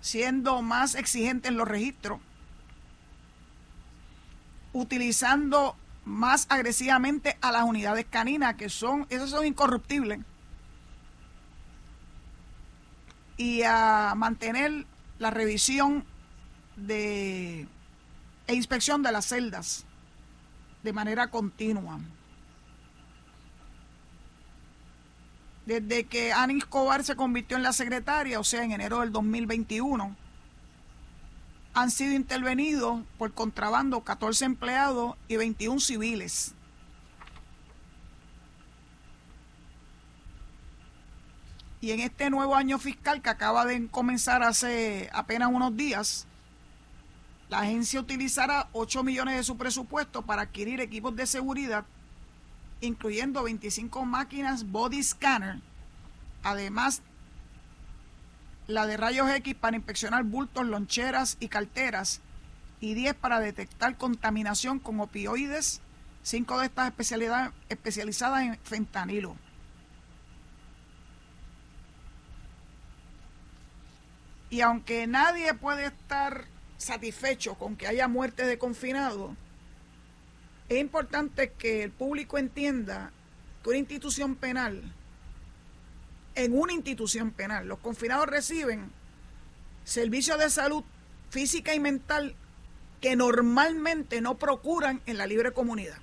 siendo 0.00 0.62
más 0.62 0.94
exigentes 0.94 1.50
en 1.50 1.58
los 1.58 1.68
registros, 1.68 2.18
utilizando 4.72 5.76
más 6.04 6.46
agresivamente 6.48 7.36
a 7.40 7.52
las 7.52 7.64
unidades 7.64 8.06
caninas, 8.08 8.54
que 8.54 8.68
son, 8.68 9.06
esos 9.10 9.30
son 9.30 9.46
incorruptibles, 9.46 10.20
y 13.36 13.62
a 13.62 14.12
mantener 14.16 14.86
la 15.18 15.30
revisión 15.30 16.04
de, 16.76 17.66
e 18.46 18.54
inspección 18.54 19.02
de 19.02 19.12
las 19.12 19.26
celdas 19.26 19.86
de 20.82 20.92
manera 20.92 21.28
continua. 21.28 21.98
Desde 25.66 26.04
que 26.04 26.32
Ana 26.32 26.54
Escobar 26.54 27.04
se 27.04 27.16
convirtió 27.16 27.56
en 27.56 27.62
la 27.62 27.72
secretaria, 27.72 28.40
o 28.40 28.44
sea, 28.44 28.64
en 28.64 28.72
enero 28.72 29.00
del 29.00 29.12
2021, 29.12 30.16
han 31.74 31.90
sido 31.90 32.14
intervenidos 32.14 33.02
por 33.18 33.32
contrabando 33.32 34.02
14 34.02 34.44
empleados 34.44 35.16
y 35.28 35.36
21 35.36 35.80
civiles. 35.80 36.54
Y 41.80 41.92
en 41.92 42.00
este 42.00 42.28
nuevo 42.28 42.54
año 42.54 42.78
fiscal 42.78 43.22
que 43.22 43.30
acaba 43.30 43.64
de 43.64 43.88
comenzar 43.88 44.42
hace 44.42 45.08
apenas 45.14 45.48
unos 45.50 45.74
días, 45.76 46.26
la 47.48 47.60
agencia 47.60 48.00
utilizará 48.00 48.68
8 48.72 49.02
millones 49.02 49.36
de 49.36 49.44
su 49.44 49.56
presupuesto 49.56 50.22
para 50.22 50.42
adquirir 50.42 50.80
equipos 50.80 51.16
de 51.16 51.26
seguridad, 51.26 51.86
incluyendo 52.80 53.42
25 53.42 54.04
máquinas 54.04 54.70
body 54.70 55.02
scanner, 55.02 55.60
además 56.42 57.02
la 58.70 58.86
de 58.86 58.96
rayos 58.96 59.28
X 59.30 59.54
para 59.54 59.76
inspeccionar 59.76 60.24
bultos, 60.24 60.66
loncheras 60.66 61.36
y 61.40 61.48
carteras, 61.48 62.20
y 62.80 62.94
10 62.94 63.14
para 63.14 63.40
detectar 63.40 63.96
contaminación 63.96 64.78
con 64.78 65.00
opioides, 65.00 65.80
5 66.22 66.58
de 66.58 66.66
estas 66.66 66.92
especializadas 67.68 68.42
en 68.42 68.58
fentanilo. 68.62 69.36
Y 74.48 74.62
aunque 74.62 75.06
nadie 75.06 75.54
puede 75.54 75.86
estar 75.86 76.46
satisfecho 76.76 77.54
con 77.54 77.76
que 77.76 77.86
haya 77.86 78.08
muertes 78.08 78.46
de 78.46 78.58
confinados, 78.58 79.32
es 80.68 80.80
importante 80.80 81.52
que 81.52 81.84
el 81.84 81.90
público 81.90 82.38
entienda 82.38 83.12
que 83.62 83.70
una 83.70 83.78
institución 83.78 84.34
penal 84.34 84.82
en 86.34 86.58
una 86.58 86.72
institución 86.72 87.30
penal. 87.30 87.68
Los 87.68 87.78
confinados 87.78 88.26
reciben 88.26 88.90
servicios 89.84 90.38
de 90.38 90.50
salud 90.50 90.84
física 91.30 91.74
y 91.74 91.80
mental 91.80 92.34
que 93.00 93.16
normalmente 93.16 94.20
no 94.20 94.38
procuran 94.38 95.00
en 95.06 95.18
la 95.18 95.26
libre 95.26 95.52
comunidad. 95.52 95.98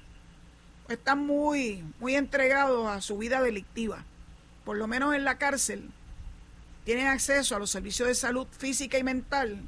Están 0.90 1.26
muy, 1.26 1.84
muy 2.00 2.16
entregados 2.16 2.88
a 2.88 3.02
su 3.02 3.18
vida 3.18 3.42
delictiva. 3.42 4.04
Por 4.66 4.78
lo 4.78 4.88
menos 4.88 5.14
en 5.14 5.24
la 5.24 5.38
cárcel 5.38 5.92
tienen 6.86 7.08
acceso 7.08 7.56
a 7.56 7.60
los 7.60 7.70
servicios 7.70 8.08
de 8.08 8.16
salud 8.16 8.48
física 8.52 8.98
y 8.98 9.04
mental 9.04 9.62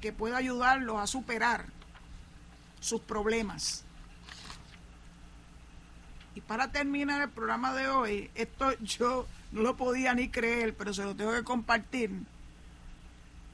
que 0.00 0.12
pueda 0.12 0.36
ayudarlos 0.36 0.98
a 0.98 1.06
superar 1.06 1.66
sus 2.80 3.00
problemas. 3.00 3.84
Y 6.34 6.40
para 6.40 6.72
terminar 6.72 7.22
el 7.22 7.30
programa 7.30 7.74
de 7.74 7.88
hoy, 7.88 8.30
esto 8.34 8.72
yo 8.80 9.26
no 9.52 9.60
lo 9.60 9.76
podía 9.76 10.14
ni 10.14 10.28
creer, 10.28 10.74
pero 10.74 10.94
se 10.94 11.04
lo 11.04 11.14
tengo 11.14 11.32
que 11.32 11.44
compartir. 11.44 12.10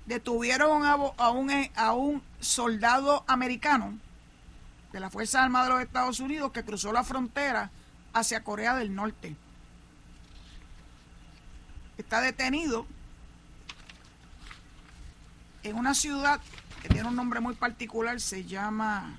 Detuvieron 0.07 0.84
a, 0.84 0.96
un, 0.96 1.70
a 1.74 1.92
un 1.92 2.22
soldado 2.40 3.24
americano 3.26 3.99
de 4.92 5.01
la 5.01 5.11
Fuerza 5.11 5.42
Armada 5.42 5.66
de 5.66 5.72
los 5.72 5.82
Estados 5.82 6.20
Unidos 6.20 6.53
que 6.53 6.64
cruzó 6.64 6.92
la 6.92 7.05
frontera 7.05 7.70
hacia 8.14 8.42
Corea 8.42 8.76
del 8.76 8.94
Norte. 8.94 9.36
Está 11.99 12.20
detenido 12.20 12.86
en 15.64 15.76
una 15.76 15.94
ciudad 15.94 16.40
que 16.80 16.88
tiene 16.88 17.09
un 17.09 17.16
nombre 17.16 17.40
muy 17.40 17.55
particular, 17.57 18.20
se 18.20 18.44
llama 18.44 19.18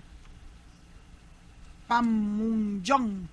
Panmunjom 1.88 3.28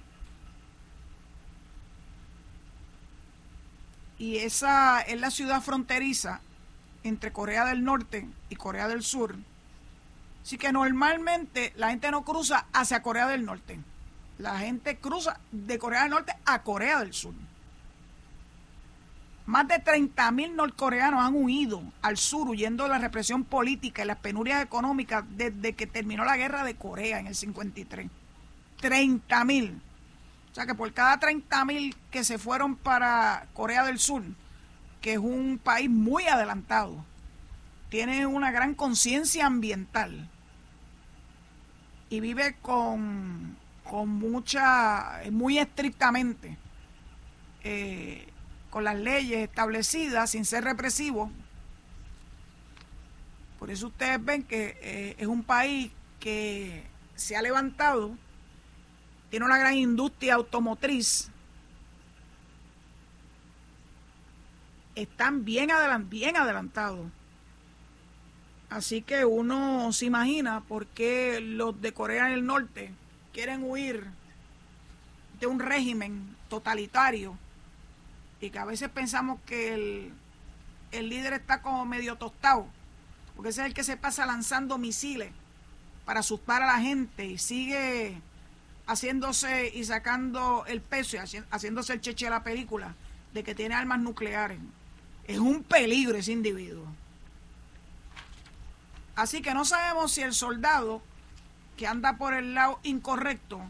y 4.19 4.39
esa 4.39 5.01
es 5.01 5.21
la 5.21 5.31
ciudad 5.31 5.61
fronteriza 5.61 6.41
entre 7.05 7.33
Corea 7.33 7.65
del 7.67 7.85
Norte 7.85 8.27
y 8.49 8.57
Corea 8.57 8.89
del 8.89 9.03
Sur. 9.03 9.37
Así 10.43 10.59
que 10.59 10.73
normalmente 10.73 11.73
la 11.77 11.91
gente 11.91 12.11
no 12.11 12.25
cruza 12.25 12.67
hacia 12.73 13.03
Corea 13.03 13.27
del 13.27 13.45
Norte. 13.45 13.79
La 14.39 14.59
gente 14.59 14.97
cruza 14.97 15.41
de 15.51 15.79
Corea 15.79 16.03
del 16.03 16.11
Norte 16.11 16.35
a 16.45 16.63
Corea 16.63 17.01
del 17.01 17.13
Sur. 17.13 17.35
Más 19.47 19.69
de 19.69 19.77
30.000 19.77 20.55
norcoreanos 20.55 21.25
han 21.25 21.35
huido 21.37 21.81
al 22.03 22.17
sur 22.17 22.49
huyendo 22.49 22.85
de 22.85 22.91
la 22.91 22.99
represión 22.99 23.45
política 23.45 24.03
y 24.03 24.07
las 24.07 24.19
penurias 24.19 24.63
económicas 24.63 25.25
desde 25.37 25.75
que 25.75 25.87
terminó 25.87 26.25
la 26.25 26.37
guerra 26.37 26.65
de 26.65 26.75
Corea 26.75 27.21
en 27.21 27.29
el 27.29 27.35
53. 27.37 28.09
30.000. 28.83 29.81
O 30.57 30.59
sea 30.59 30.65
que 30.65 30.75
por 30.75 30.91
cada 30.95 31.21
30 31.21 31.67
mil 31.67 31.95
que 32.11 32.25
se 32.25 32.39
fueron 32.39 32.77
para 32.77 33.47
Corea 33.53 33.85
del 33.85 33.99
Sur, 33.99 34.23
que 35.03 35.13
es 35.13 35.19
un 35.19 35.61
país 35.63 35.91
muy 35.91 36.29
adelantado, 36.29 37.05
tiene 37.91 38.25
una 38.25 38.51
gran 38.51 38.75
conciencia 38.75 39.45
ambiental 39.45 40.31
y 42.09 42.21
vive 42.21 42.57
con, 42.63 43.59
con 43.85 44.09
mucha, 44.09 45.21
muy 45.31 45.59
estrictamente, 45.59 46.57
eh, 47.63 48.27
con 48.71 48.85
las 48.85 48.97
leyes 48.97 49.41
establecidas, 49.41 50.31
sin 50.31 50.47
ser 50.47 50.65
represivo. 50.65 51.31
Por 53.59 53.71
eso 53.71 53.89
ustedes 53.89 54.25
ven 54.25 54.43
que 54.43 54.79
eh, 54.81 55.17
es 55.19 55.27
un 55.27 55.43
país 55.43 55.93
que 56.19 56.87
se 57.15 57.37
ha 57.37 57.43
levantado 57.43 58.17
tiene 59.37 59.45
una 59.45 59.59
gran 59.59 59.77
industria 59.77 60.37
automotriz. 60.37 61.29
Están 64.95 65.45
bien, 65.45 65.69
bien 66.09 66.39
adelantados. 66.39 67.07
Así 68.71 69.03
que 69.03 69.27
uno 69.27 69.93
se 69.93 70.07
imagina 70.07 70.63
por 70.63 70.87
qué 70.87 71.43
los 71.43 71.79
de 71.83 71.93
Corea 71.93 72.29
del 72.29 72.47
Norte 72.47 72.95
quieren 73.35 73.63
huir 73.63 74.07
de 75.39 75.47
un 75.47 75.61
régimen 75.61 76.35
totalitario 76.49 77.37
y 78.41 78.49
que 78.49 78.59
a 78.59 78.65
veces 78.65 78.89
pensamos 78.89 79.39
que 79.45 79.75
el, 79.75 80.13
el 80.93 81.11
líder 81.11 81.35
está 81.35 81.61
como 81.61 81.85
medio 81.85 82.17
tostado, 82.17 82.69
porque 83.35 83.51
ese 83.51 83.61
es 83.61 83.67
el 83.67 83.75
que 83.75 83.85
se 83.85 83.99
pasa 83.99 84.25
lanzando 84.25 84.79
misiles 84.79 85.31
para 86.07 86.21
asustar 86.21 86.63
a 86.63 86.67
la 86.69 86.81
gente 86.81 87.27
y 87.27 87.37
sigue 87.37 88.23
haciéndose 88.87 89.73
y 89.75 89.85
sacando 89.85 90.65
el 90.67 90.81
peso 90.81 91.17
y 91.17 91.21
haciéndose 91.51 91.93
el 91.93 92.01
cheche 92.01 92.27
de 92.27 92.31
la 92.31 92.45
película 92.45 92.95
de 93.35 93.43
que 93.43 93.55
tiene 93.55 93.75
armas 93.75 94.01
nucleares. 94.01 94.59
Es 95.25 95.39
un 95.39 95.63
peligro 95.65 96.17
ese 96.17 96.33
individuo. 96.33 96.87
Así 99.17 99.43
que 99.43 99.55
no 99.55 99.65
sabemos 99.65 100.13
si 100.13 100.23
el 100.23 100.35
soldado 100.35 101.03
que 101.77 101.87
anda 101.87 102.17
por 102.17 102.35
el 102.35 102.55
lado 102.55 102.79
incorrecto 102.83 103.61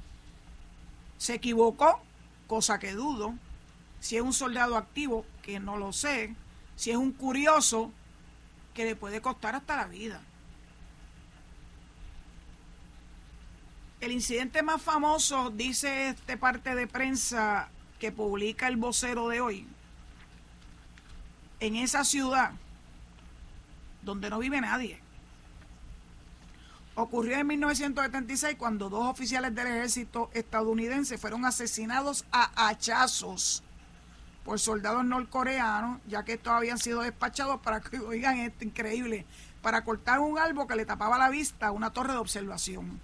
se 1.19 1.35
equivocó, 1.35 2.01
cosa 2.47 2.79
que 2.79 2.93
dudo, 2.93 3.35
si 4.01 4.17
es 4.17 4.23
un 4.23 4.33
soldado 4.33 4.77
activo, 4.77 5.25
que 5.43 5.59
no 5.59 5.77
lo 5.77 5.93
sé, 5.93 6.35
si 6.77 6.91
es 6.91 6.97
un 6.97 7.13
curioso, 7.13 7.91
que 8.75 8.85
le 8.85 8.97
puede 8.97 9.21
costar 9.21 9.55
hasta 9.55 9.77
la 9.77 9.87
vida. 9.87 10.21
El 14.07 14.13
incidente 14.13 14.63
más 14.63 14.81
famoso, 14.81 15.51
dice 15.51 16.11
este 16.11 16.37
parte 16.37 16.77
de 16.77 16.87
prensa 16.87 17.71
que 17.99 18.13
publica 18.13 18.69
el 18.69 18.77
vocero 18.77 19.27
de 19.27 19.41
hoy, 19.41 19.67
en 21.59 21.75
esa 21.75 22.05
ciudad 22.05 22.53
donde 24.03 24.31
no 24.31 24.39
vive 24.39 24.61
nadie. 24.61 25.01
Ocurrió 26.95 27.37
en 27.39 27.49
1976 27.49 28.55
cuando 28.57 28.89
dos 28.89 29.09
oficiales 29.09 29.53
del 29.57 29.67
ejército 29.67 30.31
estadounidense 30.35 31.19
fueron 31.19 31.45
asesinados 31.45 32.27
a 32.31 32.69
hachazos 32.69 33.65
por 34.45 34.61
soldados 34.61 35.05
norcoreanos, 35.05 36.01
ya 36.07 36.25
que 36.25 36.35
estos 36.35 36.53
habían 36.53 36.79
sido 36.79 37.01
despachados 37.01 37.61
para 37.61 37.81
que, 37.81 37.99
oigan 37.99 38.39
esto 38.39 38.65
increíble, 38.65 39.27
para 39.63 39.83
cortar 39.83 40.21
un 40.21 40.39
árbol 40.39 40.69
que 40.69 40.77
le 40.77 40.87
tapaba 40.87 41.19
la 41.19 41.29
vista 41.29 41.67
a 41.67 41.73
una 41.73 41.93
torre 41.93 42.13
de 42.13 42.19
observación. 42.21 43.01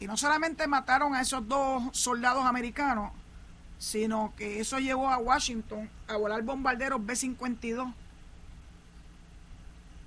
Y 0.00 0.06
no 0.06 0.16
solamente 0.16 0.66
mataron 0.66 1.14
a 1.14 1.20
esos 1.20 1.46
dos 1.48 1.96
soldados 1.96 2.44
americanos, 2.44 3.12
sino 3.78 4.32
que 4.36 4.60
eso 4.60 4.78
llevó 4.78 5.08
a 5.08 5.18
Washington 5.18 5.88
a 6.06 6.16
volar 6.16 6.42
bombarderos 6.42 7.04
B-52 7.04 7.92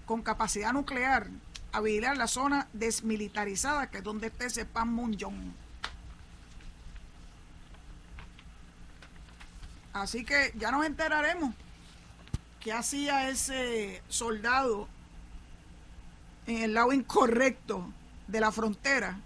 con 0.05 0.21
capacidad 0.21 0.73
nuclear 0.73 1.27
a 1.71 1.79
vigilar 1.79 2.17
la 2.17 2.27
zona 2.27 2.67
desmilitarizada, 2.73 3.89
que 3.89 3.99
es 3.99 4.03
donde 4.03 4.27
está 4.27 4.45
ese 4.45 4.65
Panmunjom. 4.65 5.53
Así 9.93 10.23
que 10.25 10.53
ya 10.55 10.71
nos 10.71 10.85
enteraremos 10.85 11.53
qué 12.59 12.73
hacía 12.73 13.29
ese 13.29 14.01
soldado 14.07 14.87
en 16.47 16.63
el 16.63 16.73
lado 16.73 16.93
incorrecto 16.93 17.91
de 18.27 18.39
la 18.39 18.51
frontera. 18.51 19.19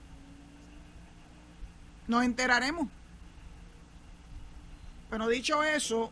Nos 2.08 2.24
enteraremos. 2.24 2.88
Pero 5.10 5.28
dicho 5.28 5.64
eso, 5.64 6.12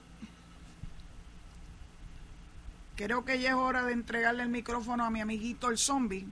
creo 2.95 3.25
que 3.25 3.39
ya 3.39 3.49
es 3.49 3.55
hora 3.55 3.83
de 3.83 3.93
entregarle 3.93 4.43
el 4.43 4.49
micrófono 4.49 5.05
a 5.05 5.09
mi 5.09 5.21
amiguito 5.21 5.69
el 5.69 5.77
zombie. 5.77 6.27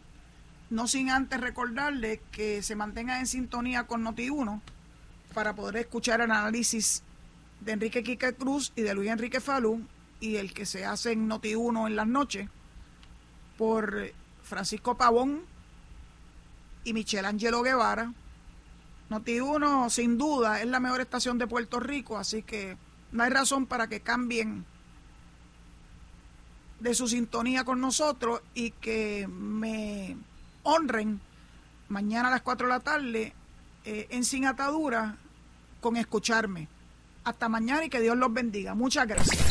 No 0.70 0.88
sin 0.88 1.10
antes 1.10 1.42
recordarle 1.42 2.22
que 2.32 2.64
se 2.64 2.76
mantenga 2.76 3.20
en 3.20 3.28
sintonía 3.28 3.88
con 3.88 4.06
Noti1 4.06 4.62
para 5.34 5.56
poder 5.56 5.78
escuchar 5.78 6.22
el 6.22 6.32
análisis 6.32 7.04
de 7.60 7.74
Enrique 7.74 8.04
Quique 8.04 8.34
Cruz 8.34 8.72
y 8.76 8.82
de 8.82 8.94
Luis 8.94 9.10
Enrique 9.10 9.42
Falú 9.42 9.86
y 10.20 10.38
el 10.38 10.54
que 10.54 10.66
se 10.66 10.86
hace 10.86 11.12
en 11.12 11.30
Noti1 11.30 11.88
en 11.88 11.96
las 11.96 12.08
noches 12.08 12.50
por 13.58 14.12
Francisco 14.44 14.96
Pavón 14.98 15.42
y 16.84 16.94
Michel 16.94 17.26
Angelo 17.26 17.62
Guevara. 17.62 18.14
Noti1 19.12 19.90
sin 19.90 20.18
duda 20.18 20.62
es 20.62 20.68
la 20.68 20.80
mejor 20.80 21.02
estación 21.02 21.38
de 21.38 21.46
Puerto 21.46 21.82
Rico, 21.82 22.18
así 22.18 22.44
que 22.44 22.78
no 23.12 23.24
hay 23.24 23.30
razón 23.30 23.66
para 23.66 23.88
que 23.88 24.00
cambien 24.00 24.66
de 26.80 26.96
su 26.96 27.10
sintonía 27.10 27.66
con 27.66 27.82
nosotros 27.82 28.42
y 28.54 28.72
que 28.72 29.28
me 29.28 30.16
honren 30.64 31.20
mañana 31.90 32.30
a 32.30 32.32
las 32.32 32.42
4 32.42 32.68
de 32.68 32.74
la 32.74 32.80
tarde 32.80 33.34
eh, 33.84 34.08
en 34.12 34.24
Sin 34.24 34.46
Atadura 34.46 35.18
con 35.82 35.98
escucharme. 35.98 36.70
Hasta 37.26 37.50
mañana 37.50 37.84
y 37.84 37.90
que 37.90 38.00
Dios 38.00 38.16
los 38.16 38.34
bendiga. 38.34 38.74
Muchas 38.76 39.06
gracias. 39.08 39.51